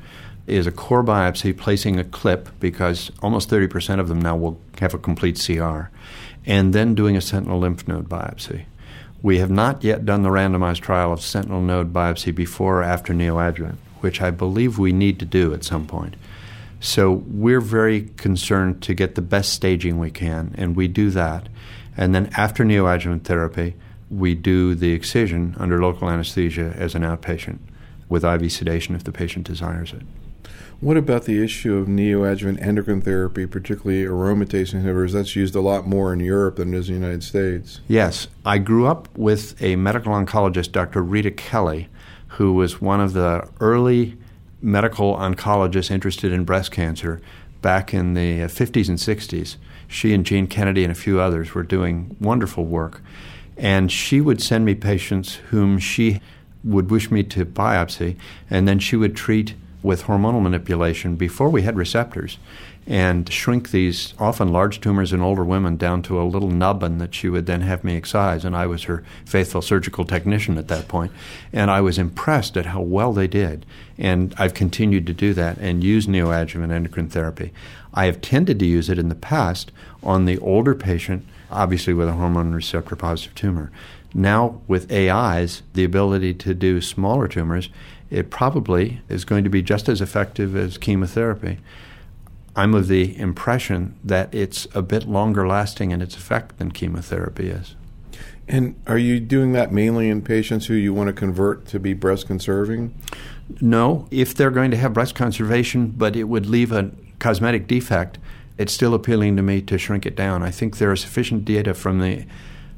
is 0.48 0.66
a 0.66 0.72
core 0.72 1.04
biopsy 1.04 1.56
placing 1.56 2.00
a 2.00 2.04
clip 2.04 2.50
because 2.60 3.12
almost 3.22 3.50
30% 3.50 4.00
of 4.00 4.08
them 4.08 4.22
now 4.22 4.36
will 4.36 4.60
have 4.80 4.94
a 4.94 4.98
complete 4.98 5.42
CR, 5.44 5.92
and 6.46 6.74
then 6.74 6.96
doing 6.96 7.16
a 7.16 7.22
sentinel 7.22 7.60
lymph 7.60 7.88
node 7.88 8.10
biopsy. 8.10 8.66
We 9.22 9.40
have 9.40 9.52
not 9.52 9.84
yet 9.84 10.06
done 10.06 10.24
the 10.24 10.30
randomized 10.30 10.80
trial 10.80 11.12
of 11.12 11.22
sentinel 11.22 11.62
node 11.62 11.92
biopsy 11.92 12.34
before 12.34 12.80
or 12.80 12.84
after 12.84 13.14
neoadjuvant, 13.14 13.76
which 14.00 14.22
I 14.22 14.32
believe 14.32 14.78
we 14.78 14.94
need 14.94 15.20
to 15.20 15.26
do 15.26 15.54
at 15.54 15.66
some 15.66 15.86
point. 15.86 16.16
So 16.80 17.12
we're 17.28 17.60
very 17.60 18.04
concerned 18.16 18.82
to 18.84 18.94
get 18.94 19.16
the 19.16 19.22
best 19.22 19.54
staging 19.54 20.00
we 20.00 20.12
can, 20.12 20.56
and 20.58 20.76
we 20.76 20.88
do 20.88 21.10
that. 21.10 21.50
And 21.98 22.16
then 22.16 22.32
after 22.38 22.64
neoadjuvant 22.64 23.24
therapy, 23.24 23.76
we 24.10 24.36
do 24.36 24.74
the 24.74 24.94
excision 24.94 25.56
under 25.58 25.82
local 25.82 26.10
anesthesia 26.10 26.74
as 26.78 26.96
an 26.96 27.02
outpatient 27.02 27.60
with 28.08 28.24
IV 28.24 28.52
sedation 28.52 28.96
if 28.96 29.04
the 29.04 29.12
patient 29.12 29.46
desires 29.46 29.92
it. 29.94 30.04
What 30.82 30.96
about 30.96 31.26
the 31.26 31.44
issue 31.44 31.76
of 31.76 31.88
neoadjuvant 31.88 32.62
endocrine 32.66 33.02
therapy, 33.02 33.46
particularly 33.46 34.06
aromatase 34.06 34.74
inhibitors? 34.74 35.12
That's 35.12 35.36
used 35.36 35.54
a 35.56 35.60
lot 35.60 35.86
more 35.86 36.14
in 36.14 36.22
Europe 36.22 36.56
than 36.56 36.74
it 36.74 36.78
is 36.78 36.90
in 36.90 36.96
the 36.96 37.02
United 37.02 37.24
States. 37.24 37.82
Yes. 37.88 38.28
I 38.46 38.60
grew 38.60 38.88
up 38.88 39.10
with 39.18 39.62
a 39.62 39.76
medical 39.76 40.14
oncologist, 40.14 40.72
Dr. 40.72 41.04
Rita 41.04 41.32
Kelly, 41.32 41.90
who 42.30 42.54
was 42.54 42.80
one 42.80 43.02
of 43.02 43.12
the 43.12 43.50
early 43.60 44.18
medical 44.62 45.16
oncologists 45.16 45.92
interested 45.92 46.32
in 46.32 46.46
breast 46.46 46.72
cancer 46.72 47.22
back 47.62 47.94
in 47.94 48.14
the 48.14 48.40
50s 48.44 48.88
and 48.88 48.98
60s. 48.98 49.58
She 49.90 50.14
and 50.14 50.26
Gene 50.26 50.48
Kennedy 50.48 50.84
and 50.84 50.92
a 50.92 50.96
few 50.96 51.20
others 51.20 51.54
were 51.54 51.64
doing 51.64 52.16
wonderful 52.22 52.64
work. 52.64 53.02
And 53.58 53.92
she 53.92 54.22
would 54.22 54.42
send 54.42 54.64
me 54.64 54.76
patients 54.76 55.36
whom 55.36 55.78
she 55.78 56.22
would 56.64 56.90
wish 56.90 57.12
me 57.12 57.24
to 57.24 57.46
biopsy, 57.46 58.18
and 58.50 58.68
then 58.68 58.80
she 58.80 58.96
would 58.96 59.16
treat 59.16 59.56
with 59.82 60.04
hormonal 60.04 60.42
manipulation 60.42 61.16
before 61.16 61.50
we 61.50 61.62
had 61.62 61.78
receptors 61.78 62.38
and 62.90 63.32
shrink 63.32 63.70
these 63.70 64.16
often 64.18 64.52
large 64.52 64.82
tumors 64.82 65.14
in 65.14 65.22
older 65.22 65.46
women 65.46 65.78
down 65.78 66.02
to 66.02 66.20
a 66.20 66.24
little 66.24 66.50
nubbin 66.50 66.98
that 66.98 67.14
she 67.14 67.30
would 67.30 67.46
then 67.46 67.62
have 67.62 67.84
me 67.84 67.96
excise. 67.96 68.44
And 68.44 68.56
I 68.56 68.66
was 68.66 68.86
her 68.86 69.04
faithful 69.26 69.62
surgical 69.62 70.06
technician 70.06 70.58
at 70.58 70.70
that 70.70 70.88
point. 70.88 71.12
And 71.54 71.70
I 71.70 71.82
was 71.82 72.00
impressed 72.00 72.58
at 72.58 72.66
how 72.66 72.82
well 72.82 73.14
they 73.14 73.28
did. 73.28 73.64
And 74.00 74.34
I've 74.40 74.56
continued 74.56 75.06
to 75.06 75.14
do 75.14 75.36
that 75.36 75.60
and 75.60 75.84
use 75.84 76.08
neoadjuvant 76.08 76.72
endocrine 76.72 77.10
therapy. 77.10 77.54
I 77.94 78.06
have 78.06 78.22
tended 78.22 78.58
to 78.60 78.66
use 78.66 78.90
it 78.90 78.98
in 78.98 79.10
the 79.10 79.16
past 79.16 79.72
on 80.02 80.26
the 80.26 80.40
older 80.40 80.74
patient, 80.74 81.28
obviously 81.52 81.94
with 81.94 82.10
a 82.10 82.14
hormone 82.14 82.54
receptor 82.54 82.96
positive 82.96 83.36
tumor. 83.36 83.72
Now, 84.16 84.62
with 84.68 84.92
AIs, 84.92 85.62
the 85.74 85.84
ability 85.84 86.34
to 86.36 86.56
do 86.56 86.82
smaller 86.82 87.28
tumors 87.28 87.70
it 88.10 88.30
probably 88.30 89.02
is 89.08 89.26
going 89.26 89.44
to 89.44 89.50
be 89.50 89.62
just 89.62 89.88
as 89.88 90.02
effective 90.02 90.56
as 90.56 90.78
chemotherapy. 90.78 91.60
I'm 92.56 92.74
of 92.74 92.88
the 92.88 93.18
impression 93.18 93.98
that 94.04 94.34
it's 94.34 94.68
a 94.74 94.82
bit 94.82 95.08
longer 95.08 95.48
lasting 95.48 95.92
in 95.92 96.02
its 96.02 96.16
effect 96.16 96.58
than 96.58 96.72
chemotherapy 96.72 97.50
is. 97.50 97.76
And 98.48 98.76
are 98.88 98.98
you 98.98 99.20
doing 99.20 99.52
that 99.54 99.72
mainly 99.72 100.10
in 100.10 100.24
patients 100.24 100.66
who 100.66 100.74
you 100.74 100.92
want 100.92 101.08
to 101.08 101.14
convert 101.14 101.68
to 101.68 101.80
be 101.80 101.94
breast 101.94 102.26
conserving? 102.26 102.96
No. 103.62 104.08
If 104.10 104.34
they're 104.34 104.50
going 104.50 104.72
to 104.72 104.78
have 104.78 104.94
breast 104.94 105.14
conservation, 105.14 105.94
but 105.96 106.16
it 106.16 106.24
would 106.24 106.48
leave 106.48 106.72
a 106.72 106.92
cosmetic 107.20 107.68
defect, 107.68 108.18
it's 108.58 108.74
still 108.74 108.96
appealing 108.96 109.36
to 109.38 109.44
me 109.44 109.62
to 109.62 109.78
shrink 109.78 110.06
it 110.06 110.16
down. 110.16 110.42
I 110.42 110.50
think 110.50 110.78
there 110.78 110.92
are 110.92 110.96
sufficient 110.96 111.46
data 111.46 111.76
from 111.76 112.00
the 112.00 112.26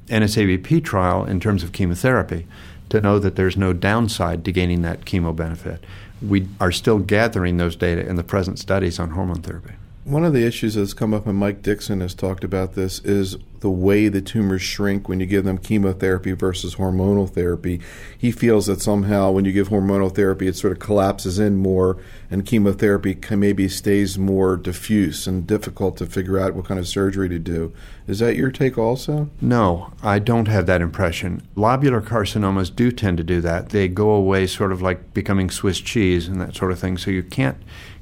NSABP 0.08 0.84
trial 0.84 1.24
in 1.24 1.40
terms 1.40 1.64
of 1.64 1.72
chemotherapy 1.72 2.46
to 2.92 3.02
know 3.02 3.20
that 3.20 3.36
there's 3.36 3.58
no 3.58 3.74
downside 3.74 4.46
to 4.46 4.52
gaining 4.52 4.82
that 4.84 5.06
chemo 5.06 5.36
benefit. 5.36 5.84
We 6.22 6.48
are 6.60 6.72
still 6.72 7.00
gathering 7.00 7.58
those 7.58 7.76
data 7.76 8.08
in 8.08 8.16
the 8.16 8.24
present 8.24 8.60
studies 8.60 9.00
on 9.00 9.12
hormone 9.12 9.42
therapy. 9.42 9.74
One 10.04 10.26
of 10.26 10.34
the 10.34 10.48
issues 10.48 10.74
that's 10.74 10.96
come 10.96 11.14
up, 11.14 11.28
and 11.28 11.38
Mike 11.38 11.62
Dixon 11.62 12.02
has 12.02 12.16
talked 12.16 12.44
about 12.44 12.74
this, 12.74 12.98
is 13.06 13.38
the 13.60 13.70
way 13.70 14.08
the 14.08 14.20
tumors 14.20 14.64
shrink 14.64 15.08
when 15.08 15.20
you 15.20 15.28
give 15.28 15.46
them 15.46 15.60
chemotherapy 15.60 16.32
versus 16.32 16.76
hormonal 16.76 17.30
therapy. 17.30 17.80
He 18.18 18.32
feels 18.32 18.66
that 18.66 18.82
somehow 18.82 19.30
when 19.30 19.46
you 19.46 19.52
give 19.52 19.70
hormonal 19.70 20.14
therapy, 20.14 20.48
it 20.48 20.56
sort 20.56 20.74
of 20.74 20.80
collapses 20.80 21.38
in 21.38 21.58
more, 21.58 21.98
and 22.32 22.48
chemotherapy 22.48 23.16
maybe 23.30 23.70
stays 23.70 24.18
more 24.18 24.58
diffuse 24.58 25.28
and 25.28 25.46
difficult 25.46 25.98
to 25.98 26.08
figure 26.08 26.40
out 26.40 26.56
what 26.56 26.66
kind 26.66 26.80
of 26.80 26.88
surgery 26.88 27.30
to 27.30 27.38
do. 27.38 27.72
Is 28.08 28.18
that 28.20 28.36
your 28.36 28.50
take 28.50 28.80
also? 28.80 29.30
No, 29.40 29.94
I 30.02 30.18
don't 30.18 30.48
have 30.48 30.66
that 30.66 30.82
impression. 30.82 31.44
Lobular 31.56 32.02
carcinomas 32.02 32.76
do 32.76 32.92
tend 32.92 33.20
to 33.20 33.24
do 33.24 33.40
that. 33.42 33.70
They 33.70 33.88
go 33.88 34.10
away 34.10 34.48
sort 34.48 34.72
of 34.72 34.82
like 34.82 35.14
becoming 35.14 35.52
Swiss 35.52 35.80
cheese 35.80 36.28
and 36.28 36.42
that 36.42 36.56
sort 36.56 36.72
of 36.72 36.80
thing, 36.80 36.98
so 36.98 37.12
you 37.12 37.22
can't 37.22 37.58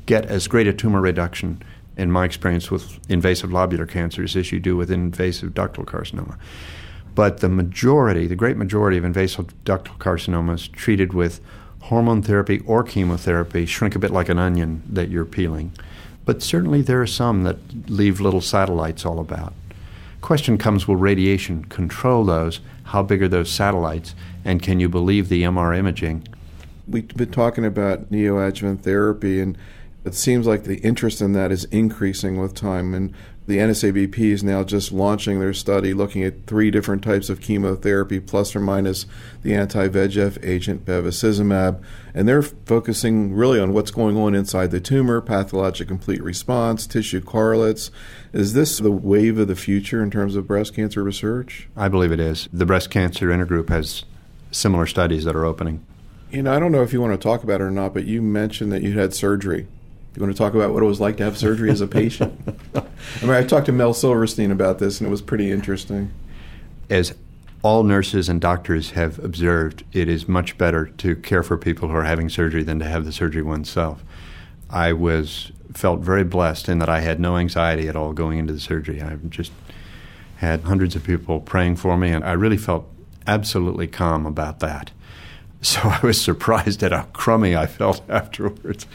get 0.06 0.26
as 0.26 0.48
great 0.48 0.66
a 0.66 0.74
tumor 0.74 1.02
reduction, 1.02 1.62
in 2.00 2.12
my 2.12 2.26
experience, 2.26 2.72
with 2.72 3.00
invasive 3.10 3.50
lobular 3.50 3.88
cancers 3.88 4.36
as 4.36 4.52
you 4.52 4.60
do 4.60 4.76
with 4.78 4.90
invasive 4.90 5.52
ductal 5.52 5.86
carcinoma. 5.86 6.38
But 7.14 7.42
the 7.42 7.50
majority, 7.50 8.28
the 8.28 8.36
great 8.36 8.58
majority 8.58 8.98
of 8.98 9.04
invasive 9.04 9.54
ductal 9.66 9.98
carcinomas 9.98 10.72
treated 10.72 11.14
with 11.14 11.42
hormone 11.82 12.22
therapy 12.22 12.60
or 12.66 12.84
chemotherapy 12.84 13.66
shrink 13.66 13.96
a 13.96 14.00
bit 14.00 14.12
like 14.12 14.30
an 14.30 14.40
onion 14.40 14.84
that 14.90 15.10
you're 15.10 15.26
peeling. 15.26 15.74
But 16.26 16.42
certainly 16.42 16.82
there 16.82 17.02
are 17.02 17.08
some 17.08 17.44
that 17.44 17.58
leave 17.90 18.22
little 18.22 18.42
satellites 18.42 19.06
all 19.06 19.20
about. 19.20 19.54
Question 20.22 20.58
comes 20.58 20.88
will 20.88 20.96
radiation 20.96 21.66
control 21.66 22.26
those? 22.26 22.60
How 22.84 23.04
big 23.04 23.22
are 23.24 23.28
those 23.28 23.50
satellites? 23.50 24.16
And 24.46 24.62
can 24.62 24.80
you 24.80 24.90
believe 24.90 25.30
the 25.30 25.44
MR 25.44 25.78
imaging? 25.78 26.28
We've 26.88 27.08
been 27.08 27.32
talking 27.32 27.66
about 27.66 28.12
neoadjuvant 28.12 28.82
therapy, 28.82 29.40
and 29.40 29.58
it 30.10 30.16
seems 30.16 30.48
like 30.48 30.64
the 30.64 30.80
interest 30.80 31.22
in 31.22 31.34
that 31.34 31.52
is 31.52 31.66
increasing 31.66 32.42
with 32.42 32.56
time. 32.56 32.96
And 32.96 33.14
the 33.46 33.60
NSABP 33.60 34.18
is 34.18 34.44
now 34.44 34.64
just 34.64 34.92
launching 34.92 35.40
their 35.40 35.54
study 35.54 35.94
looking 35.94 36.24
at 36.24 36.48
three 36.48 36.72
different 36.72 37.04
types 37.04 37.30
of 37.30 37.40
chemotherapy, 37.40 38.20
plus 38.20 38.56
or 38.56 38.60
minus 38.60 39.06
the 39.44 39.54
anti 39.54 39.88
VEGF 39.88 40.44
agent 40.44 40.84
bevacizumab. 40.84 41.84
And 42.16 42.28
they're 42.28 42.42
focusing 42.42 43.34
really 43.36 43.60
on 43.60 43.72
what's 43.72 43.92
going 43.92 44.18
on 44.18 44.34
inside 44.34 44.72
the 44.72 44.80
tumor, 44.80 45.22
pathologic 45.22 45.88
complete 45.88 46.24
response, 46.24 46.88
tissue 46.88 47.22
correlates. 47.22 47.92
Is 48.34 48.54
this 48.54 48.80
the 48.80 48.92
wave 48.92 49.38
of 49.38 49.48
the 49.48 49.56
future 49.56 50.02
in 50.02 50.10
terms 50.10 50.36
of 50.36 50.48
breast 50.48 50.74
cancer 50.74 51.04
research? 51.04 51.70
I 51.78 51.88
believe 51.88 52.12
it 52.12 52.20
is. 52.20 52.50
The 52.52 52.66
breast 52.66 52.90
cancer 52.90 53.28
intergroup 53.28 53.70
has 53.70 54.06
similar 54.50 54.88
studies 54.88 55.24
that 55.26 55.36
are 55.36 55.46
opening. 55.46 55.86
You 56.32 56.42
know, 56.42 56.56
I 56.56 56.60
don't 56.60 56.72
know 56.72 56.82
if 56.82 56.94
you 56.94 57.00
want 57.00 57.14
to 57.14 57.24
talk 57.24 57.44
about 57.44 57.62
it 57.62 57.66
or 57.66 57.72
not, 57.72 57.94
but 57.94 58.06
you 58.06 58.24
mentioned 58.24 58.72
that 58.72 58.82
you 58.82 58.98
had 58.98 59.14
surgery 59.14 59.68
you 60.16 60.22
want 60.22 60.36
to 60.36 60.38
talk 60.38 60.54
about 60.54 60.74
what 60.74 60.84
it 60.84 60.86
was 60.86 61.00
like 61.00 61.18
to 61.18 61.24
have 61.24 61.38
surgery 61.38 61.70
as 61.70 61.82
a 61.82 61.88
patient? 61.88 62.40
I 62.76 62.82
mean, 63.22 63.32
I 63.32 63.44
talked 63.44 63.68
to 63.68 63.72
Mel 63.72 63.94
Silverstein 63.94 64.52
about 64.52 64.80
this, 64.80 65.00
and 65.00 65.08
it 65.08 65.12
was 65.12 65.22
pretty 65.22 65.52
interesting. 65.52 66.12
As 66.90 67.14
all 67.62 67.84
nurses 67.84 68.30
and 68.30 68.42
doctors 68.42 68.92
have 68.92 69.20
observed, 69.20 69.84
it 69.94 70.10
is 70.10 70.28
much 70.28 70.58
better 70.58 70.88
to 70.88 71.16
care 71.16 71.44
for 71.44 71.58
people 71.58 71.90
who 71.90 71.96
are 71.96 72.04
having 72.04 72.30
surgery 72.30 72.64
than 72.64 72.80
to 72.80 72.86
have 72.86 73.06
the 73.06 73.12
surgery 73.12 73.42
oneself. 73.42 74.04
I 74.70 74.94
was 74.94 75.52
felt 75.74 76.00
very 76.00 76.24
blessed 76.24 76.68
in 76.68 76.80
that 76.80 76.90
I 76.90 77.02
had 77.02 77.20
no 77.20 77.38
anxiety 77.38 77.88
at 77.88 77.96
all 77.96 78.14
going 78.14 78.40
into 78.40 78.54
the 78.54 78.60
surgery. 78.60 79.02
I 79.02 79.16
just 79.30 79.52
had 80.38 80.62
hundreds 80.62 80.96
of 80.96 81.04
people 81.04 81.40
praying 81.42 81.76
for 81.76 81.98
me, 81.98 82.12
and 82.12 82.24
I 82.24 82.32
really 82.32 82.58
felt 82.58 82.88
absolutely 83.28 83.88
calm 83.88 84.26
about 84.26 84.60
that. 84.60 84.92
So 85.62 85.82
I 85.84 86.00
was 86.02 86.22
surprised 86.22 86.82
at 86.84 86.94
how 86.94 87.04
crummy 87.12 87.54
I 87.54 87.66
felt 87.66 88.02
afterwards 88.10 88.86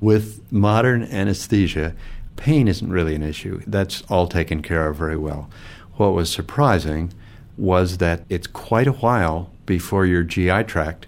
with 0.00 0.40
modern 0.50 1.02
anesthesia, 1.02 1.94
pain 2.36 2.68
isn't 2.68 2.90
really 2.90 3.14
an 3.14 3.22
issue. 3.22 3.60
That's 3.66 4.02
all 4.08 4.26
taken 4.26 4.62
care 4.62 4.88
of 4.88 4.96
very 4.96 5.16
well. 5.16 5.50
What 5.96 6.14
was 6.14 6.30
surprising 6.30 7.12
was 7.56 7.98
that 7.98 8.24
it's 8.28 8.46
quite 8.46 8.86
a 8.86 8.92
while 8.92 9.50
before 9.66 10.06
your 10.06 10.22
GI 10.22 10.64
tract 10.64 11.06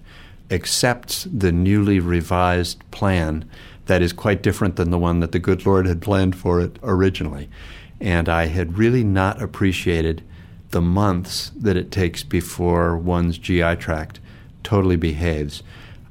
accepts 0.50 1.24
the 1.24 1.50
newly 1.50 1.98
revised 1.98 2.78
plan 2.90 3.48
that 3.86 4.02
is 4.02 4.12
quite 4.12 4.42
different 4.42 4.76
than 4.76 4.90
the 4.90 4.98
one 4.98 5.20
that 5.20 5.32
the 5.32 5.38
good 5.38 5.64
Lord 5.64 5.86
had 5.86 6.02
planned 6.02 6.36
for 6.36 6.60
it 6.60 6.78
originally. 6.82 7.48
And 8.00 8.28
I 8.28 8.46
had 8.46 8.76
really 8.76 9.02
not 9.02 9.40
appreciated 9.40 10.22
the 10.70 10.82
months 10.82 11.50
that 11.56 11.76
it 11.76 11.90
takes 11.90 12.22
before 12.22 12.96
one's 12.96 13.38
GI 13.38 13.76
tract 13.76 14.20
totally 14.62 14.96
behaves. 14.96 15.62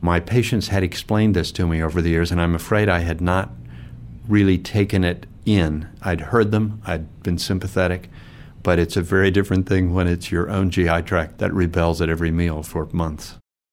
My 0.01 0.19
patients 0.19 0.69
had 0.69 0.81
explained 0.81 1.35
this 1.35 1.51
to 1.53 1.67
me 1.67 1.81
over 1.81 2.01
the 2.01 2.09
years, 2.09 2.31
and 2.31 2.41
I'm 2.41 2.55
afraid 2.55 2.89
I 2.89 2.99
had 2.99 3.21
not 3.21 3.51
really 4.27 4.57
taken 4.57 5.03
it 5.03 5.27
in. 5.45 5.87
I'd 6.01 6.21
heard 6.21 6.51
them, 6.51 6.81
I'd 6.85 7.21
been 7.23 7.37
sympathetic, 7.37 8.09
but 8.63 8.79
it's 8.79 8.97
a 8.97 9.01
very 9.01 9.29
different 9.29 9.67
thing 9.67 9.93
when 9.93 10.07
it's 10.07 10.31
your 10.31 10.49
own 10.49 10.71
GI 10.71 11.03
tract 11.03 11.37
that 11.37 11.53
rebels 11.53 12.01
at 12.01 12.09
every 12.09 12.31
meal 12.31 12.63
for 12.63 12.87
months. 12.91 13.37